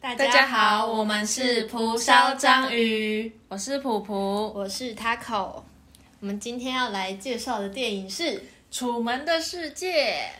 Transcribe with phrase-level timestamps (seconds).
[0.00, 4.52] 大大家好，我们是蒲烧章鱼，我是普普。
[4.54, 5.64] 我是 Taco。
[6.20, 8.22] 我们今天要来介绍的电影是
[8.70, 10.30] 《楚门的世界》。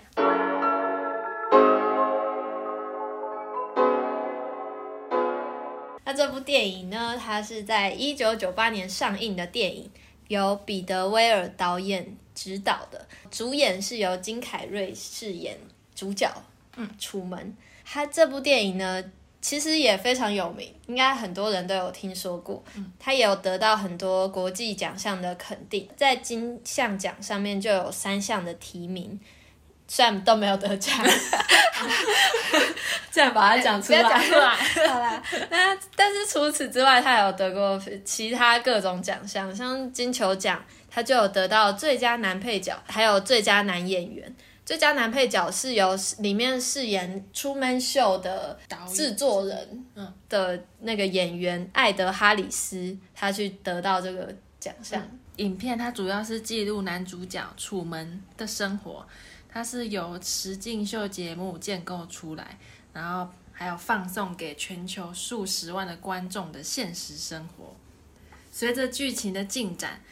[6.04, 9.90] 那这部电影呢，它是在一九九八年上映的电影，
[10.29, 15.59] 由彼得·威尔导演执导的，主演是由金凯瑞饰演
[15.97, 16.30] 主角。
[16.77, 17.56] 嗯，楚门。
[17.91, 19.02] 他这部电影呢，
[19.48, 22.62] 其实也非常有名，应该很多人都有听说过。
[22.75, 29.19] 嗯，他也有得到很多国际奖项的肯定，在金像奖上面就有三项的提名。
[29.87, 30.95] 虽然都没有得奖，
[33.11, 34.01] 这样把它讲出来。
[34.05, 34.55] 讲出来。
[34.87, 44.30] 好啦，那但是除此之外，他有得过其他各种奖项，像金球奖，他就有得到最佳男配角，还有最佳男演员。
[44.69, 49.87] 最佳男配角是由里面饰演《出门秀》的制作人
[50.29, 55.02] 的那个演员艾德哈里斯，他去得到这个奖项。
[55.37, 59.07] 影片它主要是记录男主角楚门的生活。
[59.49, 62.59] 它是由实境秀节目建构出来，
[62.93, 67.75] 然后还有放送给全球数十万的观众的现实生活。
[68.53, 70.03] 随着剧情的进展，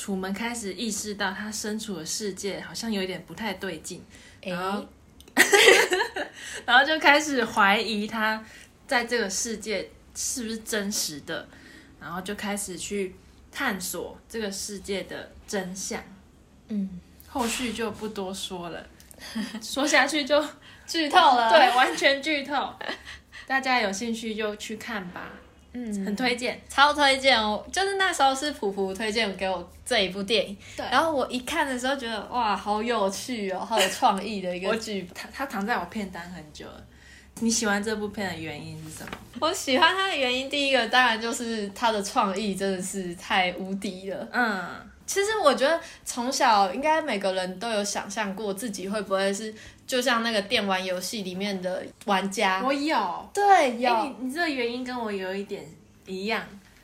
[0.00, 4.02] 楚门开始意识到他身处的世界好像有一点不太对劲，
[4.40, 4.88] 然后，
[6.64, 8.42] 然后就开始怀疑他
[8.86, 11.46] 在这个世界是不是真实的，
[12.00, 13.14] 然后就开始去
[13.52, 16.02] 探索这个世界的真相。
[16.68, 16.98] 嗯。
[17.28, 18.86] 后续就不多说了，
[19.60, 20.42] 说下去就
[20.86, 21.50] 剧透了。
[21.50, 22.74] 对，完全剧透。
[23.46, 25.30] 大家有兴趣就去看吧。
[25.72, 27.64] 嗯，很推荐，超推荐哦！
[27.70, 30.84] 就是那时候是普普推荐给我这一部电影，对。
[30.90, 35.08] 然后我一看的时候觉得哇，好有趣哦，好有创意的一个剧。
[35.14, 36.84] 它它躺在我片单很久了。
[37.40, 39.10] 你喜欢这部片的原因是什么？
[39.40, 44.28] 我喜欢它的原因，第一个当然就是它的创意真的是太无敌了。
[44.32, 44.90] 嗯。
[45.06, 49.52] 其实我觉得从小应该每个人都有想象过自己会不会是
[49.90, 52.62] 就像那个电玩游戏里面的玩家。
[52.64, 54.04] 我有，对，有。
[54.04, 55.66] 你你这个原因跟我有一点
[56.06, 56.40] 一样。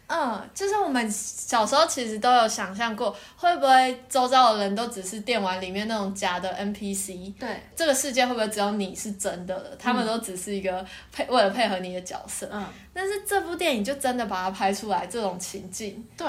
[0.09, 7.33] 嗯，就是我们小时候其实都有想象过，会不会周遭的人都只是电玩里面那种假的 NPC？
[7.39, 9.77] 对，这个世界会不会只有你是真的？
[9.79, 12.49] 他们都只是一个配为了配合你的角色。
[12.53, 12.67] 嗯。
[12.93, 16.05] 但是这部电影就真的把它拍出来这种情境。
[16.17, 16.27] 对。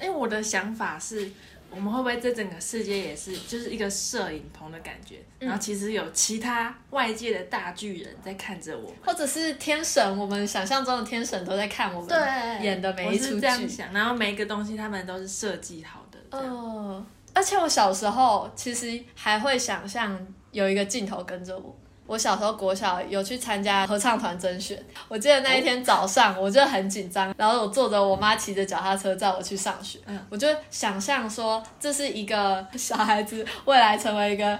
[0.00, 1.30] 哎，我的想法是，
[1.70, 5.16] 我们会不会这整个世界也是就是一个摄影棚的感觉？
[5.38, 13.46] 然后其实有其他外界的大巨人在看着我们，或者是天神，我们想象中的天神都在看我们演的每一出剧。
[13.92, 16.38] 然后每一个东西他们都是设计好的。
[16.38, 20.18] 哦，而且我小时候其实还会想象
[20.52, 21.76] 有一个镜头跟着我。
[22.06, 29.98] 我小时候国小有去参加合唱团甄选，我记得那一天早上我就很紧张，然后我坐着我妈骑着脚踏车载我去上学，
[30.30, 34.58] 我就想象说这是一个小孩子未来成为一个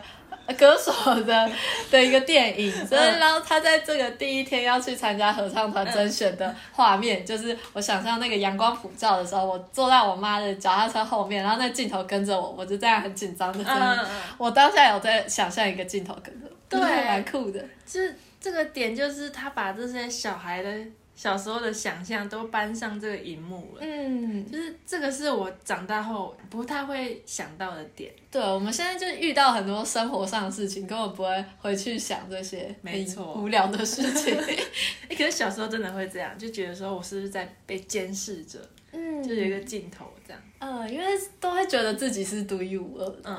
[0.54, 0.92] 歌手
[1.22, 1.50] 的
[1.90, 14.00] 的一个电影，所以然后他在这个第一天要去参加合唱团甄选的画面，就是我想象那个阳光普照的时候，我坐在我妈的脚踏车后面，然后那镜头跟着我，我就这样很紧张的声音，
[14.38, 16.46] 我当下有在想象一个镜头跟着。
[16.68, 17.60] 对，蛮酷的。
[17.86, 20.68] 就是这个点，就是他把这些小孩的
[21.16, 23.80] 小时候的想象都搬上这个荧幕了。
[23.80, 28.12] 嗯，就是这个是我长大后不太会想到的点。
[28.30, 34.36] 对，我们现在就遇到很多生活上的事情，根本不会回去想这些没错无聊的事情。
[35.08, 38.58] 哎，可是小时候真的会这样，就觉得说我是不是在被监视着？
[38.92, 40.42] 嗯，就有一个镜头这样。
[40.58, 41.06] 嗯，因为
[41.40, 43.20] 都会觉得自己是独一无二的。
[43.24, 43.36] 嗯。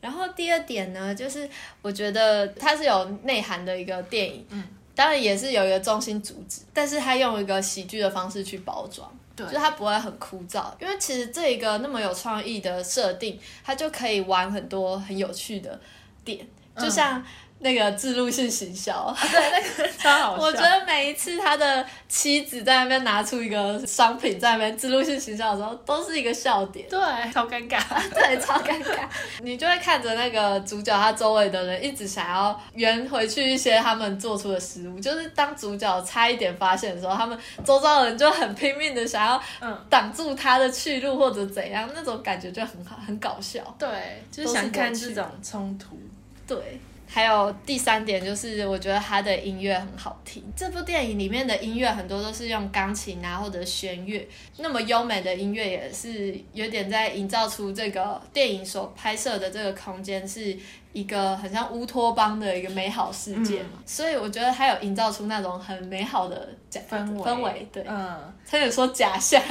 [0.00, 1.46] 然后第二点呢，就是
[1.82, 4.62] 我觉得它是有内涵的一个电影，嗯，
[4.98, 15.80] 当然也是有一个中心主旨，但是他用一个喜剧的方式去包装，对，就是他不会很枯燥，因为其实这一个那么有创意的设定，他就可以玩很多很有趣的
[16.24, 16.44] 点，
[16.76, 17.24] 就像。
[17.60, 20.44] 那个自录性行销，对，那个 超好笑。
[20.44, 26.88] 我觉得每一次他的妻子在那边拿出一个商品在那边自录性行销的时候，都是一个笑点。
[26.88, 26.98] 对，
[27.32, 27.80] 超尴尬，
[28.14, 29.00] 对，超尴尬。
[29.42, 39.42] 你就会看着那个主角他周围的人一直想要圆回去一些他们做出的失误，就是当主角差一点发现的时候，他们周遭的人就很拼命的想要
[39.90, 43.60] 挡住他的去路或者怎样，那种感觉就很好，很搞笑。
[43.76, 45.98] 对，就是想看这种冲突。
[46.46, 46.80] 对。
[47.10, 50.44] 还有第三点就是，我觉得他的音乐很好听。
[50.54, 54.28] 这部电影里面的音乐很多都是用钢琴啊或者弦乐，
[54.58, 60.54] 那么优美的音乐也是有点在营造出这个电影所拍摄的这个空间是
[60.92, 63.82] 一个很像乌托邦的一个美好世界嘛。
[63.86, 69.42] 所以我觉得他有营造出那种很美好的假氛围氛围，对，嗯，差点说假象，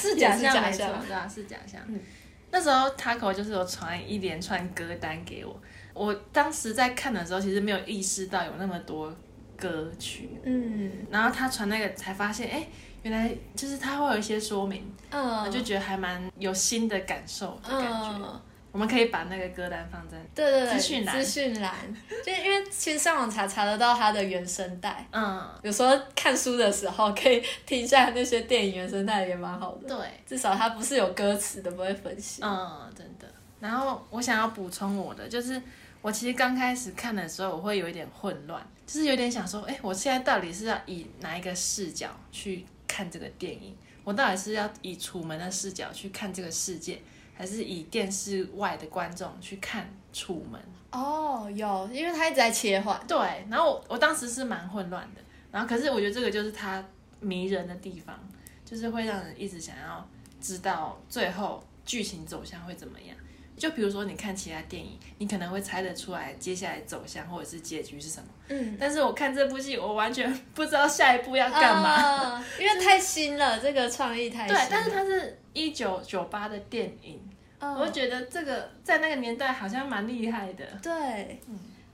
[0.00, 1.80] 是假也是假象没错象，对啊，是假象。
[1.86, 2.00] 嗯
[2.48, 5.54] 那时候 Taco 就是有传一连串歌单给我，
[5.96, 9.10] 我当时在看的时候，其实没有意识到有那么多
[9.56, 10.92] 歌曲，嗯。
[11.10, 12.68] 然后他传那个才发现，哎，
[13.02, 18.10] 原来就是他会有一些说明，嗯，我就觉得还蛮有新的感受的感觉。
[18.18, 18.40] 嗯。
[18.72, 21.16] 我们可以把那个歌单放在，对对对，资讯栏。
[21.16, 21.72] 资讯栏，
[22.22, 29.88] 就因为其实上网查查得到它的原声带，嗯，有时候看书的时候可以听一下那些电影原声带，也蛮好的。
[29.88, 32.42] 对，至少它不是有歌词的，不会分析。
[32.44, 33.26] 嗯，真的。
[33.60, 35.58] 然后我想要补充我的，就是
[36.02, 43.76] 我其实刚开始看的时候，我会有一点混乱，就是有点想说，哎，我现在到底是要以哪一个视角去看这个电影？
[44.04, 47.02] 我到底是要以楚门的视角去看这个世界，
[47.34, 50.60] 还是以电视外的观众去看楚门？
[50.92, 53.04] 哦，有，因为他一直在切换。
[53.08, 53.18] 对，
[53.50, 55.20] 然后我我当时是蛮混乱的，
[55.50, 56.84] 然后可是我觉得这个就是他
[57.18, 58.16] 迷人的地方，
[58.64, 60.08] 就是会让人一直想要
[60.40, 63.16] 知道最后剧情走向会怎么样。
[63.56, 72.36] 就比如说你看其他电影，你可能会猜得出来接下来走向或者是结局是什么，嗯，但是我看这部戏，我完全 不知道下一步要干嘛。
[72.38, 72.44] 嘛？
[72.60, 77.20] 因为太新了，这个创意太新了。，对但是它是一九九八的电影，
[77.60, 80.64] 嗯我就觉得这个在那个年代好像蛮厉害的。
[80.82, 81.40] 对，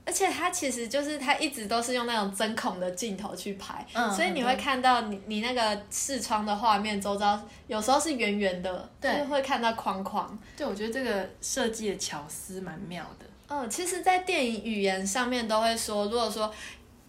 [0.04, 10.38] 而且它其实就是它一直都是用那种针孔的镜头去拍，嗯所以你会看到你你那个视窗的画面周遭有时候是圆圆的，对就是会看到框框。
[10.56, 13.26] 对，我觉得这个设计的巧思蛮妙的。
[13.49, 16.50] 嗯，其实，在电影语言上面都会说，如果说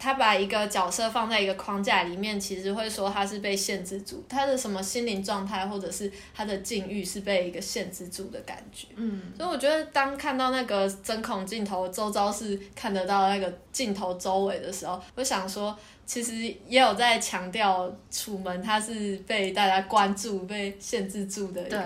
[0.04, 8.88] 他把一个角色放在一个框架里面，其实会说他是被限制住，他的什么心灵状态或者是他的境遇是被一个限制住的感觉。
[8.98, 15.74] 嗯，所以我觉得，当看到那个针孔镜头周遭是看得到那个镜头周围的时候，我想说，
[16.06, 16.36] 其实
[16.68, 21.82] 也有在强调楚门他是被大家关注、被限制住的一个。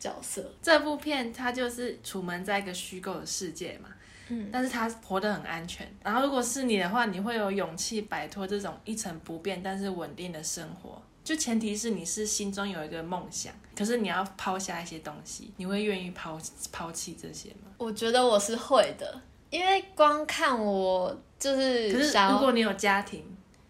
[0.00, 0.42] 角色。
[0.62, 3.90] 这部片它就是楚门在一个虚构的世界嘛，
[4.30, 5.86] 嗯，但是他活得很安全。
[6.02, 11.00] 然后如果是你的话，你会有勇气摆脱这种一成不变但是稳定的生活。
[11.22, 16.38] 就前提是你是心中有一个梦想，可是你要抛下一些东西，你会愿意抛
[16.72, 17.70] 抛弃这些吗？
[17.76, 23.22] 我觉得我是会的，因为光看我就可是是想要，如果你有家庭，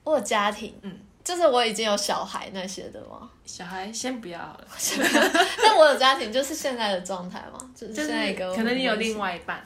[0.05, 3.29] 我有家庭，嗯，就是我已经有小孩那些的嘛。
[3.45, 4.67] 小孩先不要好了，
[5.62, 9.62] 但我有家庭，就是现在的状态嘛，就是就是现在一个可能你有另，外一半，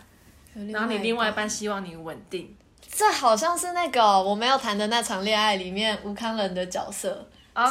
[0.73, 2.55] 然后你另外一半，希望你稳定。
[2.91, 7.69] 这好像是那个我没有谈的那场恋爱里面吴康仁的角色，啊，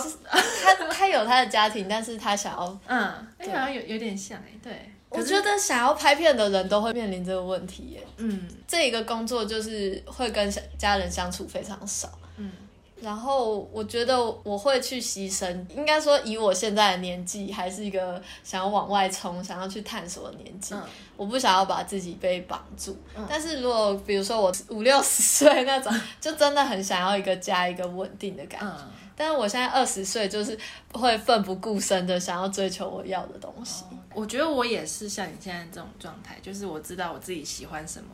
[0.63, 3.00] 他他有他的家庭，但是他想要， 嗯，
[3.38, 4.91] 哎，对好像有有点像哎，对。
[5.15, 8.03] 我觉得想要拍片的人都会面临这个问题耶。
[8.18, 12.23] 嗯这一个工作就是会跟家人相处非常少，嗯，
[13.03, 20.73] 然后我觉得我会去牺牲，应该说以我现在的年纪，还是一个想要往外冲、想要去探索的年纪。
[20.73, 20.81] 嗯
[21.15, 22.97] 我不想要把自己被绑住。
[23.15, 28.67] 嗯但是如果比如说我五六十岁那种， 就真的很想要一个家、一个稳定的感觉。
[28.67, 28.91] 嗯。
[29.15, 30.57] 但是我现在二十岁，就是
[30.91, 33.83] 会奋不顾身的想要追求我要的东西。
[34.11, 38.09] 我觉得我也是像你现在这种状态，就是我知道我自己喜欢什么，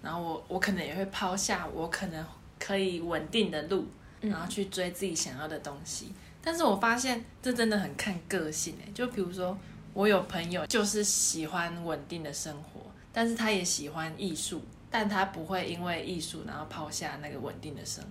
[0.00, 2.24] 然后我我可能也会抛下我可能
[2.60, 3.84] 可以稳定的路，
[4.28, 6.12] 然后去追自己想要的东西。
[6.42, 9.58] 但是我发现这真的很看个性诶、就比如说
[9.92, 18.10] 我有朋友就是喜欢稳定的生活，但是他也喜欢艺术，但他不会因为艺术然后抛下那个稳定的生活。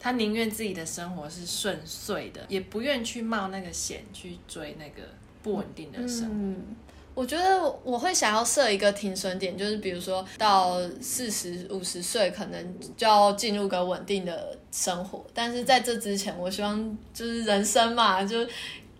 [0.00, 5.08] 他宁愿自己的生活是顺遂的，也不愿去冒那个险去追那个
[5.42, 6.87] 不稳定的生活。
[7.18, 15.26] 我觉得我会想要设一个停损点，就是比如说到四十五十岁，可能就要进入个稳定的生活。
[15.34, 18.46] 但是在这之前，我希望就是人生嘛，就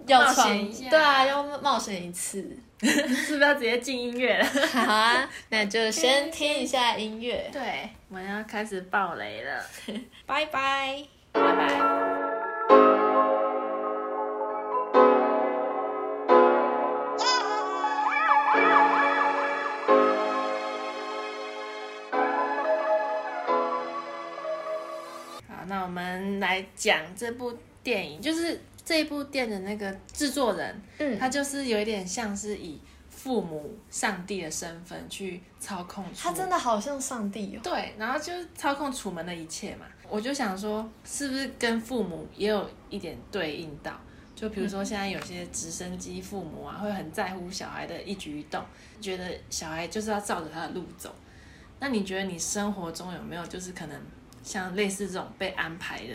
[0.08, 2.44] 要冒闯险一下对啊，要冒险一次。
[2.80, 4.44] 是不是要直接进音乐了？
[4.72, 9.64] 好啊，那就先听一下音乐，对，我们要开始爆雷了，
[10.26, 11.04] 拜拜。
[11.30, 12.07] 拜拜。
[26.58, 37.60] 来讲这部电影，就是这一部电影的那个制作人，嗯他就是有一点像是以父母、上帝的身份去操控他真的好像上帝哦。
[37.62, 39.86] 对，然后就是操控楚门的一切嘛。
[40.08, 43.92] 我就想说，是不是跟父母也有一点对应到？
[44.34, 48.64] 就比如说现在有些直升机父母啊，会很在乎小孩的一举一动，
[49.00, 51.14] 觉得小孩就是要照着他的路走。
[51.80, 54.00] 那你觉得你生活中有没有就是可能
[54.42, 56.14] 像类似这种被安排的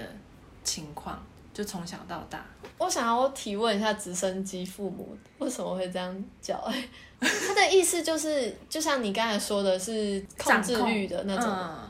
[0.64, 1.22] 情况？
[1.54, 2.44] 就从小到大，
[2.80, 6.60] 我想要提问一下直升机父母为什么会这样叫？
[7.22, 11.48] 他的意思就是，就像你刚才说的是控制欲的那种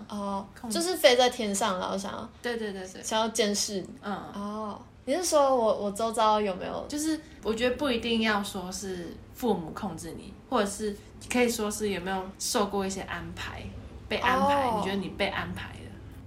[0.09, 3.81] 哦，就是飞在天上，然后想要对对对对，想要监视。
[4.01, 6.85] 嗯哦，你是说我我周遭有没有？
[6.89, 10.93] 就是我觉得不一定要说是父母控制你，或者是
[11.31, 13.63] 可以说是有没有受过一些安排，
[14.09, 14.69] 被安排？
[14.75, 15.69] 你觉得你被安排？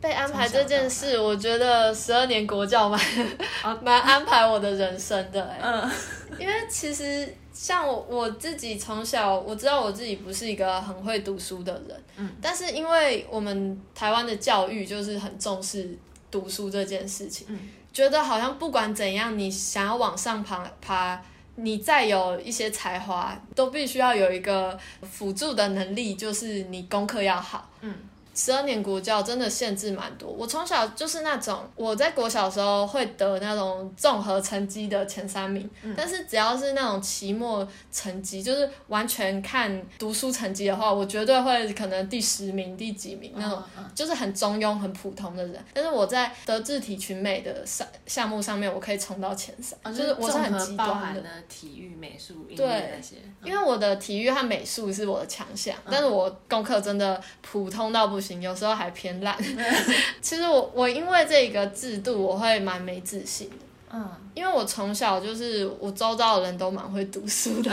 [0.07, 3.01] 被安排这件事，我觉得十二年国教蛮
[3.83, 5.91] 蛮安排我的人生的哎，嗯，
[6.39, 15.99] 因为其实像我我自己从小我知道我自己不是一个很会读书的人，嗯，但是因为我们台湾的教育就是很重视
[16.31, 17.59] 读书这件事情，嗯，
[17.93, 21.21] 觉得好像不管怎样，你想要往上爬爬，
[21.57, 27.93] 你再有一些才华，都必须要有一个辅助的能力，就是你功课要好，嗯。
[28.37, 30.31] 十二年国教真的限制蛮多。
[30.31, 43.63] 我从小就是那种，我在国小时候会得那种综合成绩的前三名，但是只要是那种期末成绩，就是完全看读书成绩的话，我绝对会可能第十名、第几名那种，
[43.95, 45.65] 就是很中庸、很普通的人。
[45.73, 53.17] 但是我在德智体群美的项项目上面，我可以冲到前三，就是我是很极端的体育、美术、音乐那些。
[53.43, 58.26] 因为我的体育和美术是我的强项，但是我功课真的普通到不行。
[58.41, 59.37] 有时候还偏烂。
[60.21, 63.66] 其实我我因为这个制度，我会蛮没自信的。
[63.99, 67.71] 嗯，因为我从小就是我周遭的人都蛮会读书的，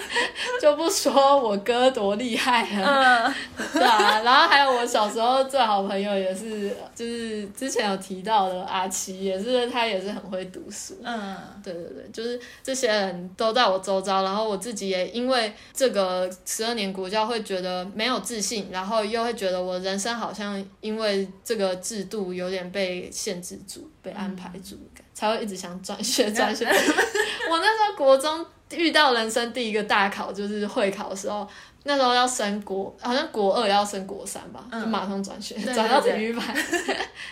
[0.58, 3.34] 就不说我哥多厉害了，
[3.74, 4.20] 对啊。
[4.20, 10.96] 然后还有我小时候最好朋友也是，就是之前有提到的阿奇，也是他也是很会读书。
[11.04, 24.78] 嗯，对对对，就是这些人都在我周遭，然后我自己也因为这个十二年国教会觉得没有自信，然后又会觉得我人生好像因为这个制度有点被限制住，被安排住。
[25.16, 26.66] 才会一直想转学 转学。
[27.48, 31.48] 我那时候国中遇到人生第一个大考，就是会考的时候，
[31.84, 36.44] 那时候要升国，好像国二要升国三吧，就马上转学，转到体育班。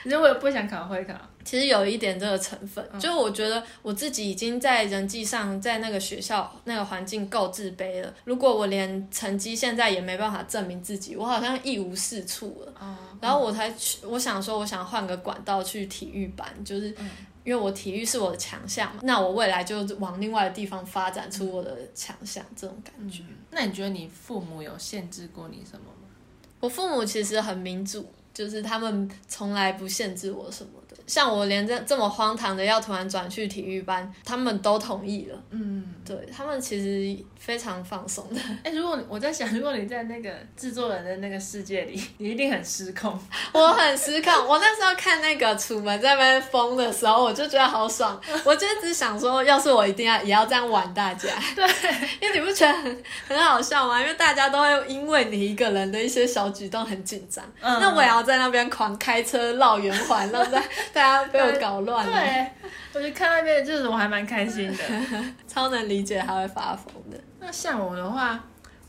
[0.05, 1.13] 你说 我也不想考会考，
[1.45, 8.15] 其实有一点这个成分，就我觉得我自己已经在人际上，在那个学校那个环境够自卑了。
[8.25, 12.73] 如果我连成绩现在也没办法证明自己，我好像一无是处了。
[13.21, 16.95] 然后我才去，我想说，我想换个管道去体育班，就是。
[17.45, 23.23] 因为我体育是我的强项嘛，那我未来就往另外的地方发展出我的强项，这种感觉。
[23.51, 26.09] 那你觉得你父母有限制过你什么吗？
[26.61, 30.84] 我父母其实很民主，就是他们从来不限制我什么的。
[31.07, 35.39] 像我连这这么荒唐的要突然转去体育班，他们都同意了。
[35.51, 38.41] 嗯，对他们其实非常放松的。
[38.63, 43.19] 哎，如果我在想，如果你在那个制作人的那个世界里，你一定很失控。
[43.53, 44.33] 我很失控。
[44.47, 48.19] 我那时候看那个楚门在那边疯的时候，我就觉得好爽。
[48.45, 51.29] 我就只想说，要是我一定要也要这样玩大家。
[51.55, 51.69] 对，
[52.21, 54.01] 因为你不觉得很很好笑吗？
[54.01, 57.45] 因为大家都会因为你一个人的一些小举动很紧张。
[57.61, 57.79] 嗯。
[57.79, 60.63] 那我也要在那边狂开车绕圆环，然后在。
[60.95, 62.13] 大家被我搞乱了。
[62.13, 62.51] 对，
[62.95, 64.85] 我就看那边就是我还蛮开心的，
[65.49, 67.19] 超能理解他会发疯的。
[67.41, 68.43] 那像我的话，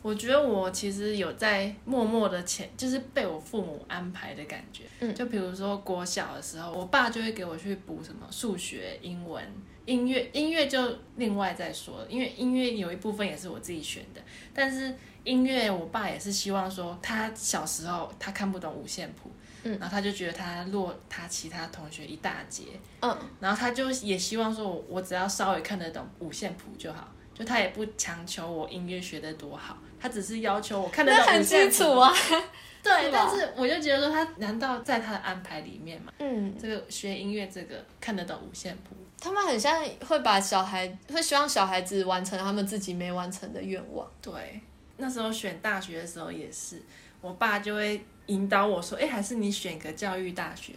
[0.04, 4.84] 我觉得我其实有在默默的前，就是被我父母安排的感觉。
[5.00, 9.44] 嗯，就比如说国小的时候，我爸就会给我去补什么数学、英文、
[9.86, 14.22] 音乐，音乐就另外再说，因为音乐有一部分也是我自己选的。
[14.54, 19.32] 但是音乐，我爸也是希望说，他小时候他看不懂五线谱。
[19.74, 22.64] 然后他就觉得他落他其他同学一大截，
[23.02, 32.14] 嗯，然后他就也希望说，我我只要稍微看得懂五线谱就好，就他也不强求我音乐学得多好，他只是要求我看得懂五线谱啊。
[32.84, 36.14] 对，但是我就觉得说，他难道在他的安排里面嘛？
[36.20, 44.08] 嗯，这个学音乐这个看得懂五线谱，他们很像会把小孩会希望小孩子完成他们自己没完成的愿望。
[44.22, 44.62] 对，
[44.98, 46.80] 那时候选大学的时候也是，
[47.22, 48.06] 我爸就会。
[48.28, 50.74] 引导我说：“哎，还是你选个教育大学。”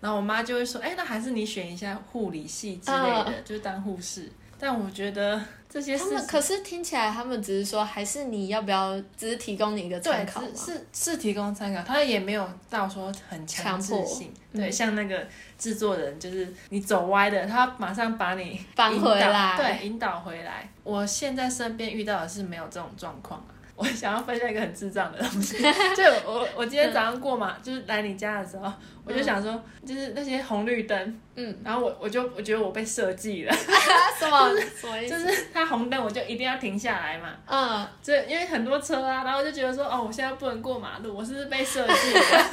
[0.00, 10.40] 然后我妈就会说：“哎，那还是你选一下护理系之类的，就当护士。”但我觉得这些事他们可是听起来，他们只是说，还是你要不要，只是提供你一个参考。
[10.40, 14.32] 是是是提供参考，他也没有到说很强制性。
[14.52, 15.26] 对，嗯像那个
[15.58, 20.68] 制作人，就是你走歪的，他马上把你搬引回来对，引导回来。
[20.84, 23.50] 我现在身边遇到的是没有这种状况啊。
[23.82, 25.58] 我想要分享一个很智障的东西，
[25.96, 28.72] 就我我今天早上过马，就是来你家的时候，
[29.04, 33.52] 我就想说，就是那些红绿灯，嗯，然后我我就我觉得我被设计了，
[34.16, 35.26] 什么什么意思？
[35.26, 42.50] 就是它红灯我就一定要停下来嘛，嗯，这因为很多车啊，然后我就觉得说，哦，我现在不能过马路，我是不是被设计了？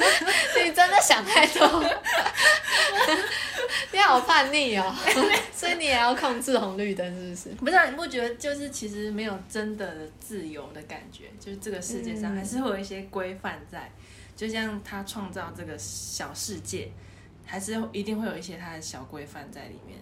[0.66, 1.84] 你真的想太多，
[3.94, 4.94] 你好叛逆哦，
[5.52, 7.56] 所以你也要控制红绿灯，是不是？
[7.66, 13.92] 不是、啊，你不觉得就是其实没有真的自由的感觉，就是这个世界上嗯还是会有一些规范在，
[14.36, 16.92] 就像他创造这个小世界，
[17.46, 19.98] 还是一定会有一些他的小规范在里面。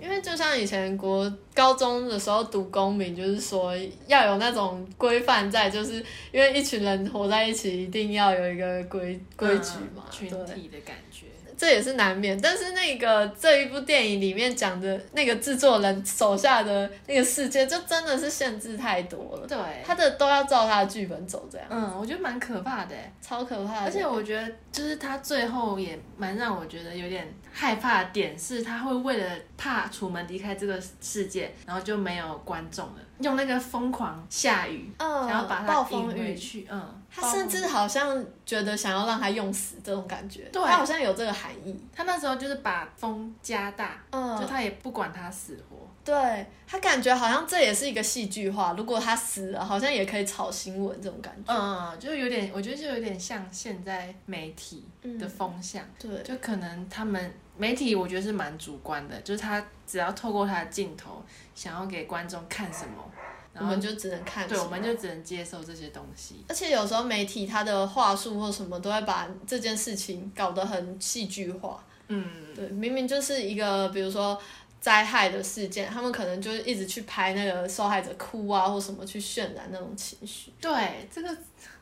[0.00, 3.72] 因为就像以前国高中的时候读公民，就是说
[4.06, 5.94] 要有那种规范在，就是
[6.30, 10.28] 因为一群人活在一起，一定要有一个规规矩嘛，嗯群。
[10.28, 11.26] 体的感觉。
[11.56, 19.46] 这也是难免，但是那个这一部电影里面讲的那个制作人手下的那个世界，就真的是限制太多了。
[19.46, 23.86] 对，他的都要照他的剧本走，这样嗯，我觉得蛮可怕的欸，超可怕的。
[23.86, 40.60] 而且我觉得就是他最后也蛮让我觉得有点害怕的点是，他会为了怕楚门离开这个世界，然后就没有观众了，用那个疯狂下雨，嗯，想要把暴他引风雨，回去，嗯，他甚至好像觉得想要让他用死这种感觉，对。
[40.64, 41.80] 他好像有这个含义。
[41.94, 45.76] 他那时候就是把风加大，嗯，就他也不管他死活。
[46.04, 51.50] 对他感觉好像这也是一个戏剧化，如果他死了，好像也可以炒新闻这种感觉。
[51.50, 54.84] 嗯，就有点，我觉得就有点像现在媒体
[55.18, 61.22] 的风向，对，就可能他们媒体，我觉得是蛮主观的，就是他只要透过他的镜头，
[61.54, 63.10] 想要给观众看什么，
[63.58, 66.44] 我们就只能看对，我们就只能接受这些东西。
[66.48, 71.82] 而且有时候媒体他的话术或什么都会把这件事情搞得很戏剧化。
[72.08, 74.38] 嗯，对，明明就是一个比如说
[74.80, 80.52] 灾害的事件，他们可能就是一直去拍那个受害者哭啊或什么去渲染那种情绪。
[80.60, 81.34] 对，这个，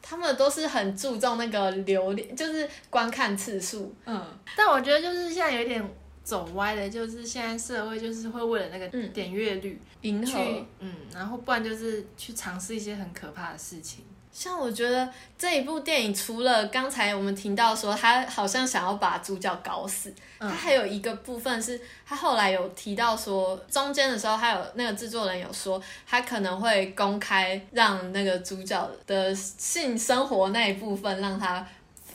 [0.03, 3.95] 他们都是很注重那个流量，就是观看次数。
[4.05, 4.23] 嗯，
[4.57, 5.83] 但我觉得就是现在有一点
[6.25, 14.05] 走歪的，就是现在社会就是会为了那个嗯点阅率去，迎合嗯，然后不然就是去尝试一些很可怕的事情。
[14.33, 15.09] 像我觉得
[15.39, 31.65] 这一部电影，除了刚才我们听到说他好像想要把主角搞死，嗯他还有一个部分是他后来有提到说，中间的时候他有那个制作人有说，他可能会公开让那个主角的性生活那一部分让他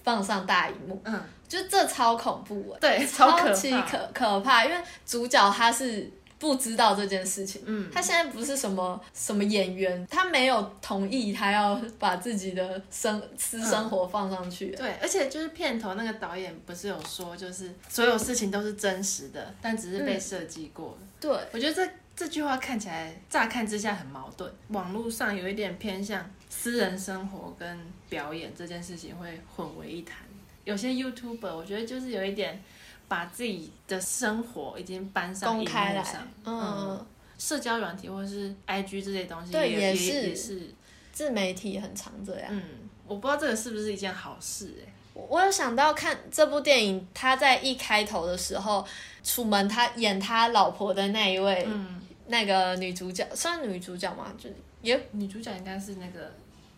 [0.04, 3.72] 放上大荧幕，嗯，就这超恐怖哎、对，超可级。
[3.84, 7.62] 可可怕，因为主角他是不知道这件事情。
[7.66, 14.68] 嗯，他现在不是什么什么演员，他没有同意他要把自己的生私生活放上去。
[14.76, 21.08] 对，而且就是片头那个导演不是有说，就是所有事情都是真实的，但只是被设计过的。
[21.20, 30.18] 对，我觉得这这句话看起来乍看之下很矛盾，网络上有一点偏向私人生活跟表演这件事情会混为一谈。
[30.64, 32.62] 有些 YouTuber 我觉得就是有一点
[33.08, 37.06] 把自己的生活已经搬上公开来上，，嗯，
[37.38, 40.74] 社交软体或者是 IG 这些东西对也是也是，
[41.12, 42.48] 自媒体很常这样。
[42.50, 42.64] 嗯，
[43.08, 48.86] 我不知道这个是不是一件好事哎、我我有想到看这部电影，他在一开头的时候，
[49.24, 54.34] 楚门他演他老婆的那一位，嗯，那个女主角算女主角吗？
[54.38, 54.50] 就
[54.82, 56.32] 也女主角应该是那个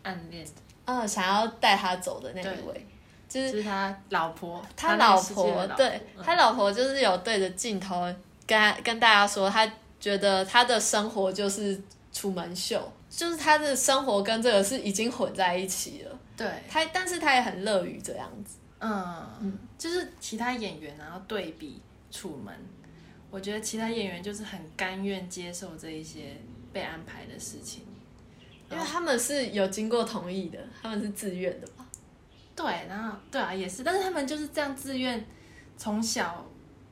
[0.03, 0.51] 暗恋的，
[0.85, 2.85] 呃想要带他走的那一位，
[3.29, 5.87] 就是就是他老婆，他老婆，对
[6.17, 8.01] 嗯他老婆就是有对着镜头
[8.45, 11.79] 跟他跟大家说，他觉得他的生活就是
[12.11, 16.19] 楚门秀，就是他的生活跟这个是已经混在一起了。
[16.35, 18.57] 对，他但是他也很乐于这样子。
[18.79, 22.53] 嗯嗯，就是其他演员然后对比楚门，
[23.29, 26.37] 我觉得其他演员就是很甘愿接受这一些
[26.73, 27.83] 被安排的事情。
[28.71, 31.78] 因为他们是有经过同意的，他们是自愿的吧？
[32.61, 35.25] 对，然后对啊，也是，但是他们就是这样自愿，
[35.77, 36.45] 从小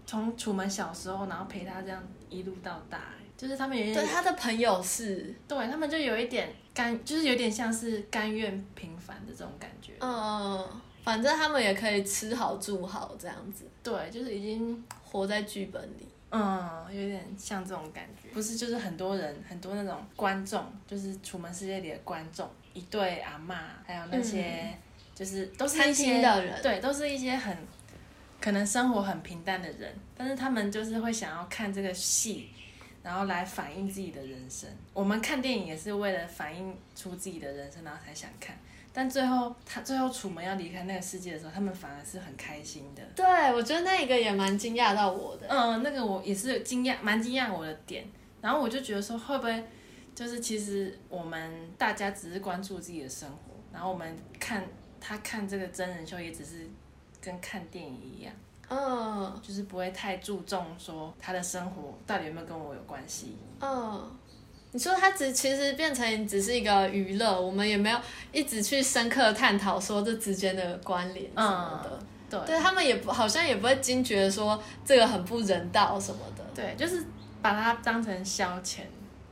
[0.05, 3.03] 从楚门小时候，然后陪他这样一路到大，欸
[3.35, 9.93] 就是他们有一对，点，他的朋友是，对他们就有一点甘，就是有点像是甘愿平凡的这种感觉。
[9.99, 10.65] 嗯，
[11.03, 16.07] 反正他们也可以吃好住好这样子，对，就是已经活在剧本里。
[16.29, 24.77] 嗯，有点像这种感觉，不是就是很多人很多那种观众，就是《楚门世界》里的观众，一对阿嬷，还有那些、
[25.17, 27.57] 就是都是一餐些的人对，都是一些很
[28.39, 32.49] 可能生活很平淡的人，但是他们就是会想要看这个戏，
[33.01, 34.69] 然后来反映自己的人生。
[34.93, 38.55] 我们看电影也是为了反映出自己的人生，然后才想看。
[38.93, 43.01] 但最后他最后楚门要离开那个世界的时候，他们反而是很开心的。
[43.15, 45.47] 对，我觉得那一个也蛮惊讶到我的。
[45.49, 48.05] 嗯，那个我也是惊讶，蛮惊讶我的点。
[48.39, 49.63] 然后我就觉得说，会不会
[50.15, 54.63] 就是其实我们大家只是关注自己的生活，然后我们看
[54.99, 56.67] 他看这个真人秀也只是
[57.21, 58.33] 跟看电影一样，
[58.69, 63.37] 嗯就是不会太注重说他的生活到底有没有跟我有关系。
[63.59, 64.11] 嗯，
[64.71, 67.99] 你说它只其实变成只是一个娱乐，我们也没有
[68.31, 71.99] 一直去深刻探讨说这之间的关联什么的。
[72.29, 76.43] 对对他们也不好像也不会惊觉说这个很不人道什么的。
[76.53, 77.01] 对，就是
[77.41, 78.81] 把它当成消遣。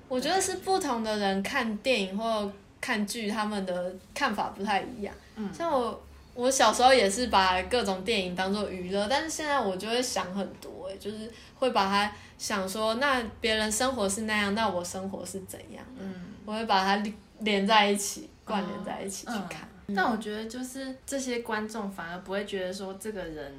[0.07, 2.49] 我觉得是不同的人看电影或
[2.79, 5.13] 看剧，他们的看法不太一样。
[5.35, 15.83] 嗯像我，我小时候也是把各种电影当做娱乐，但是现在我就会想很多、欸，就是会把它想说，那别人生活是那样，那我生活是怎样？
[15.99, 16.13] 嗯，
[16.45, 19.67] 我会把它连连在一起，关联在一起去看。
[19.95, 23.53] 但我觉得就是这些观众反而不会觉得说这个人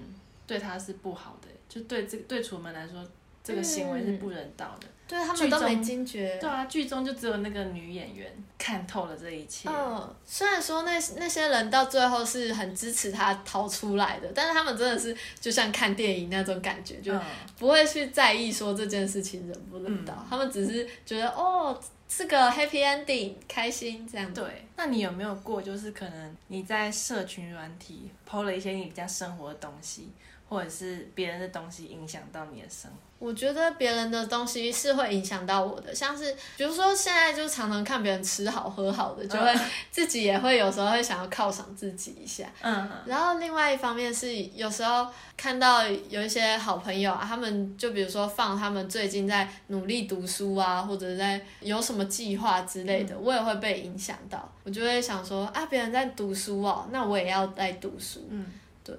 [0.47, 3.07] 对他是不好的，就对这对楚门来说，
[3.47, 4.87] 这个行为是不人道的。
[5.09, 6.37] 对他们都没惊觉。
[6.41, 8.29] 对啊，剧中就只有那个女演员
[8.59, 9.69] 看透了这一切。
[9.69, 17.23] 嗯，虽然说那那些人到最后是很支持他逃出来的，但是他们真的是就像看电影那种感觉，就嗯
[17.57, 24.35] 不会去在意说这件事情人不人道，嗯他们只是觉得哦是个 happy ending，开心这样。
[24.35, 30.11] 对，那你有没有过，就是可能你在社群软体 PO 了一些你比较生活的东西，
[30.49, 32.97] 或者是别人的东西影响到你的生活？
[33.19, 39.55] 我觉得别人的东西是会影响到我的，像是比如说现在就常常看别人吃好喝好的，就会
[39.91, 42.45] 自己也会有时候会想要犒赏自己一下。
[42.61, 54.47] 嗯然后另外一方面是有时候看到有一些好朋友啊，他们就比如说放他们最近在努力读书啊，或者在有什么计划之类的，我也会被影响到。
[54.63, 58.27] 我就会想说啊，别人在读书哦，那我也要在读书。
[58.31, 58.45] 嗯，
[58.85, 58.95] 对，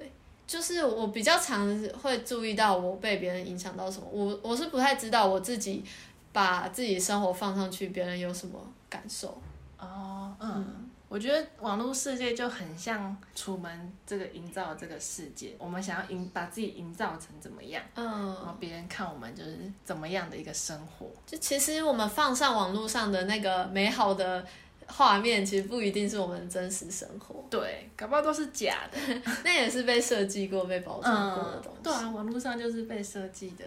[0.47, 1.67] 就是我比较常
[2.01, 5.83] 会注意到我被别人影响到什么，我我是不太知道我自己
[6.31, 8.57] 把自己生活放上去，别人有什么
[8.89, 9.39] 感受。
[9.77, 21.11] 哦，嗯，我觉得网络世界就很像楚门这个营造这个世界，我们想要营把自己营造成怎么样，嗯然嗯，后别人看我们就是怎么样的一个生活。
[21.25, 24.45] 就其实我们放上网络上的那个美好的
[24.87, 28.97] 画面，其实不一定是我们真实生活，对，搞不好都是假的。
[29.43, 31.79] 那也是被设计过、被包装过的东西。
[31.83, 33.65] 对啊，网络上就是被设计的。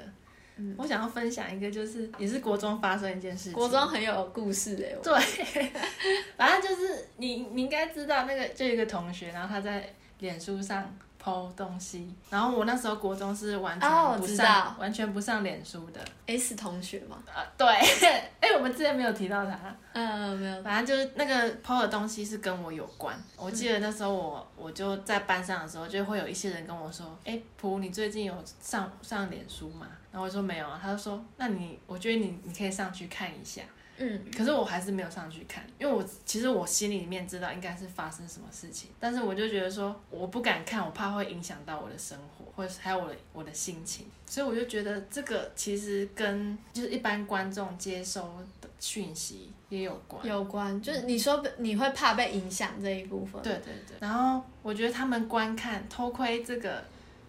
[0.77, 3.53] 我想要分享一个，就是也是国中发生一件事情。
[3.55, 5.71] 国中很有故事哎、我对，
[6.37, 16.01] 反正就是你你应该知道那个，就有一个同学，然后他在脸书上 PO 东西，然后我那时候国中是完全不上、完全不上脸书的。
[16.27, 17.67] S 同学嘛，啊，对，
[18.41, 19.59] 哎、我们之前没有提到他，
[19.93, 23.15] 嗯，没有，反正就是那个 PO 的东西是跟我有关。
[23.37, 33.63] 我记得那时候我我就在班上的时候，就会有一些人跟我说：“哎、普，你最近有上上脸书吗？”然后我说没有啊，他就说：“那你我觉得你你可以上去看一下。”
[34.03, 48.23] 嗯，可是我还是没有上去看，因为我其实我心里面知道应该是发生什么事情，但是我就觉得说我不敢看，我怕会影响到我的生活，或者是还有我的我的心情，所以我就觉得这个其实跟就是一般观众接收
[48.63, 50.27] 的讯息也有关。
[50.27, 56.83] 有关，就是你说你会怕被影响这一部分，对对对，然后我觉得他们观看偷窥这个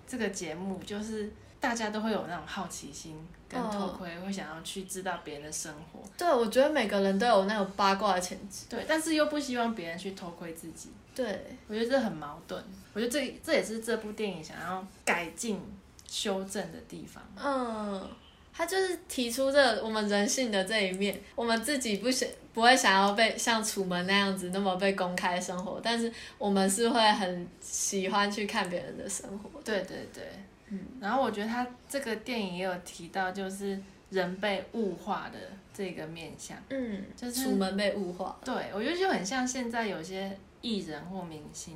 [0.08, 1.30] 这个节目，就是
[1.60, 3.16] 大家都会有那种好奇心
[3.52, 6.00] 跟偷窥，会想要去知道别人的生活。
[6.18, 10.90] 对，我觉得每个人都有那种八卦的潜质，对，但是又不希望别人去偷窥自己。
[11.14, 12.64] 对，我觉得这很矛盾。
[12.94, 15.60] 我觉得这这也是这部电影想要改进、
[16.08, 17.22] 修正的地方。
[17.36, 18.10] 嗯，
[18.54, 29.50] 他就是提出这我们人性的这一面，我们自己不想不会想要被像楚门那样子那么被公开生活，但是我们是会很喜欢去看别人的生活。
[29.64, 30.24] 对对对，
[30.72, 33.80] 嗯，然后我觉得他这个电影也有提到，就是
[34.10, 35.38] 人被物化的
[35.74, 36.58] 这个面相。
[36.70, 41.76] 嗯，就是楚门被物化，对，我觉得就很像现在有些艺人或明星，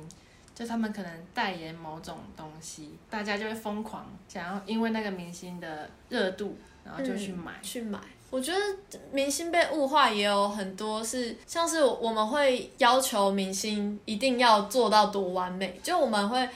[0.54, 7.52] 就他们可能代言某种东西，大家就会疯狂想要因为那个明星的热度，然后就去买。
[7.62, 7.98] 去买。
[8.28, 8.58] 我觉得
[9.12, 16.46] 明星被物化也有很多是，像是我们会要求明星一定要做到多完美，就我们会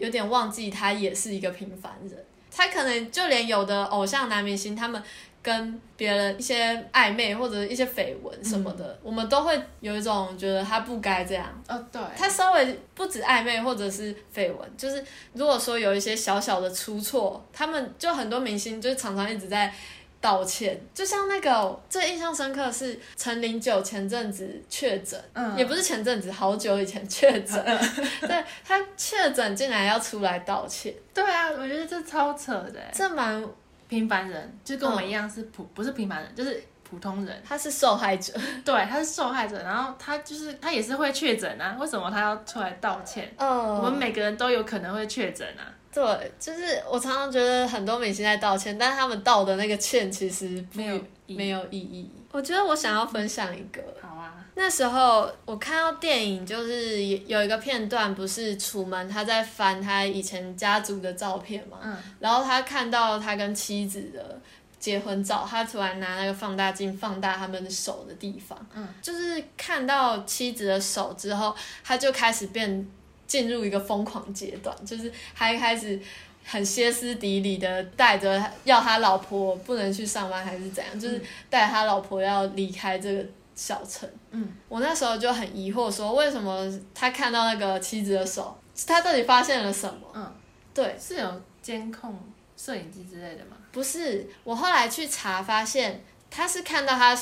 [0.00, 2.12] 有点忘记他也是一个平凡人。
[2.50, 5.00] 他可能就连有的偶像男明星，他们
[5.40, 11.46] 跟别人一些暧昧或者一些绯闻什么的，我们都会有一种觉得他不该这样。
[11.68, 19.72] 哦，对，他稍微不止暧昧或者是绯闻，就是如果说有一些小小的出错，他们就很多明星就常常一直在
[20.20, 25.56] 道歉，就像那个最印象深刻的是陈零九前阵子确诊，嗯。
[25.56, 27.62] 也不是前阵子，好久以前确诊，
[28.20, 33.42] 对他确诊竟然要出来道歉，对啊，我觉得这超扯的欸，这蛮
[33.88, 37.42] 平凡人就跟我们一样是普，不是平凡人，就是普通人。
[37.46, 38.32] 他是受害者，
[38.64, 43.32] 对，他是受害者，然后他就是他也是会确诊啊，为什么他要出来道歉？
[43.38, 45.64] 嗯我们每个人都有可能会确诊啊。
[45.92, 52.10] 对，就是我常常觉得很多明星在道歉，但是他们道的那个歉其实不没有没有意义。
[52.32, 61.96] 我觉得我想要分享一个，好啊，那时候我看到电影，就是有一个片段，不是楚门他在翻他以前家族的照片嘛，嗯。
[62.20, 64.40] 然后他看到他跟妻子的
[64.78, 72.86] 结婚照，他突然拿那个放大镜放大他们的手的地方，嗯，就是看到妻子的手之后，他就开始变
[73.30, 76.00] 进入一个疯狂阶段，就是他一开始。
[76.42, 84.08] 很歇斯底里的带着要他老婆不能去上班还是怎样，就是带他老婆要离开这个小城。
[84.30, 90.00] 嗯，我那时候就很疑惑，说为什么他看到那个妻子的手，他到底发现了什么？
[90.14, 90.32] 嗯，
[90.72, 92.18] 对，是有监控
[92.56, 93.56] 摄影机之类的吗？
[93.70, 97.16] 不是，我后来去查发现，他是看到他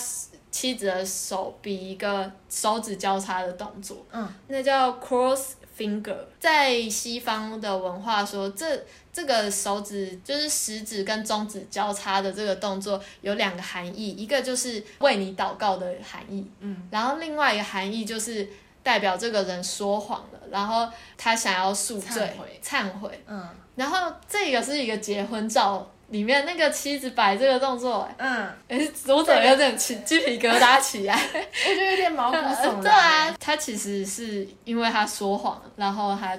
[0.50, 6.16] 妻子的手比一个手指交叉的动作，嗯，那叫 cross finger。
[6.40, 18.48] 在西方的文化说，这这个手指就是食指跟中指交叉的这个动作有两个含义，一个就是为你祷告的含义，嗯，然后另外一个含义就是
[18.82, 23.24] 代表这个人说谎了，然后他想要赎罪忏悔、忏悔。
[23.28, 31.14] 嗯然后这个是一个结婚照，里面那个妻子摆这个动作，嗯，哎，我怎么有点起鸡皮疙瘩起来？
[31.14, 32.80] 我觉得有点毛骨悚然。
[32.82, 36.38] 对啊，，他其实是因为他说谎，然后他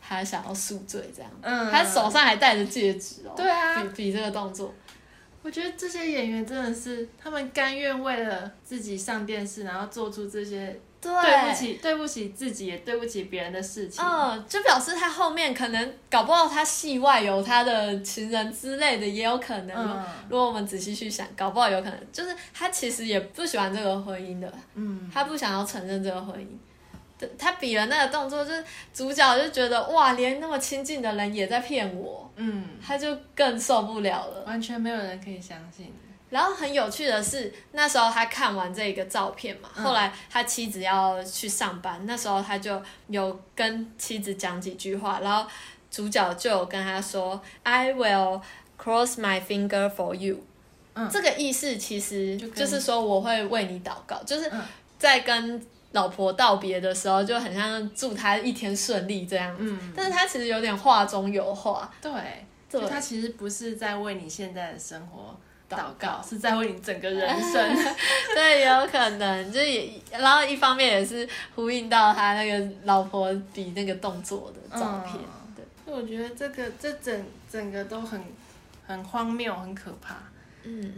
[0.00, 3.32] 他想要赎罪这样，嗯，他手上还戴着戒指哦。
[3.36, 4.72] 对啊比比这个动作，
[5.42, 11.54] 我觉得这些演员真的是，他们甘愿为了自己上电视，然后做出这些对对不。
[11.56, 14.04] 起、对不起自己，也对不起别人的事情。
[14.04, 19.76] 嗯，就表示他后面可能搞不好他戏外有他的情人之类的，也有可能。
[19.76, 26.46] 嗯如果我们仔细去想，搞不好有可能就是他其实也不喜欢这个婚姻的，嗯，他不想要承认这个婚姻。
[27.36, 34.44] 他比了那个动作，就是主角就觉得哇，连那么亲近的人也在骗我，嗯，他就更受不了了。
[34.46, 35.92] 完全没有人可以相信。
[36.30, 39.84] 然后很有趣的是，那时候他看完这个照片嘛，嗯。
[39.84, 45.48] 后来他妻子要去上班，那时候他就有跟妻子讲几句话，然后
[45.90, 48.42] 主角就有跟他说：“I will
[48.78, 50.38] cross my finger for you。”
[50.94, 51.08] 嗯。
[51.10, 54.62] 这个意思其实就是说我会为你祷告，就是嗯。
[54.98, 59.56] 在跟老婆道别的时候，就很像祝他一天顺利这样。
[59.58, 62.10] 嗯，但是他其实有点话中有话，对，
[62.88, 65.34] 他其实不是在为你现在的生活
[65.68, 67.76] 祷祷告，是在为你整个人生。
[68.34, 78.22] 对，有可能，就也，然后一方面也是呼应到他那个老婆比那个动作的照片，嗯对，所以我觉得这个这整整个都很
[78.86, 80.16] 很荒谬，很可怕。
[80.64, 80.94] 嗯。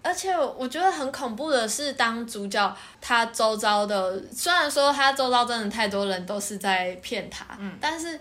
[0.00, 8.18] 而且我觉得很恐怖的是，当主角他周遭的，虽然说他周遭真的太多人都是在骗他，嗯但是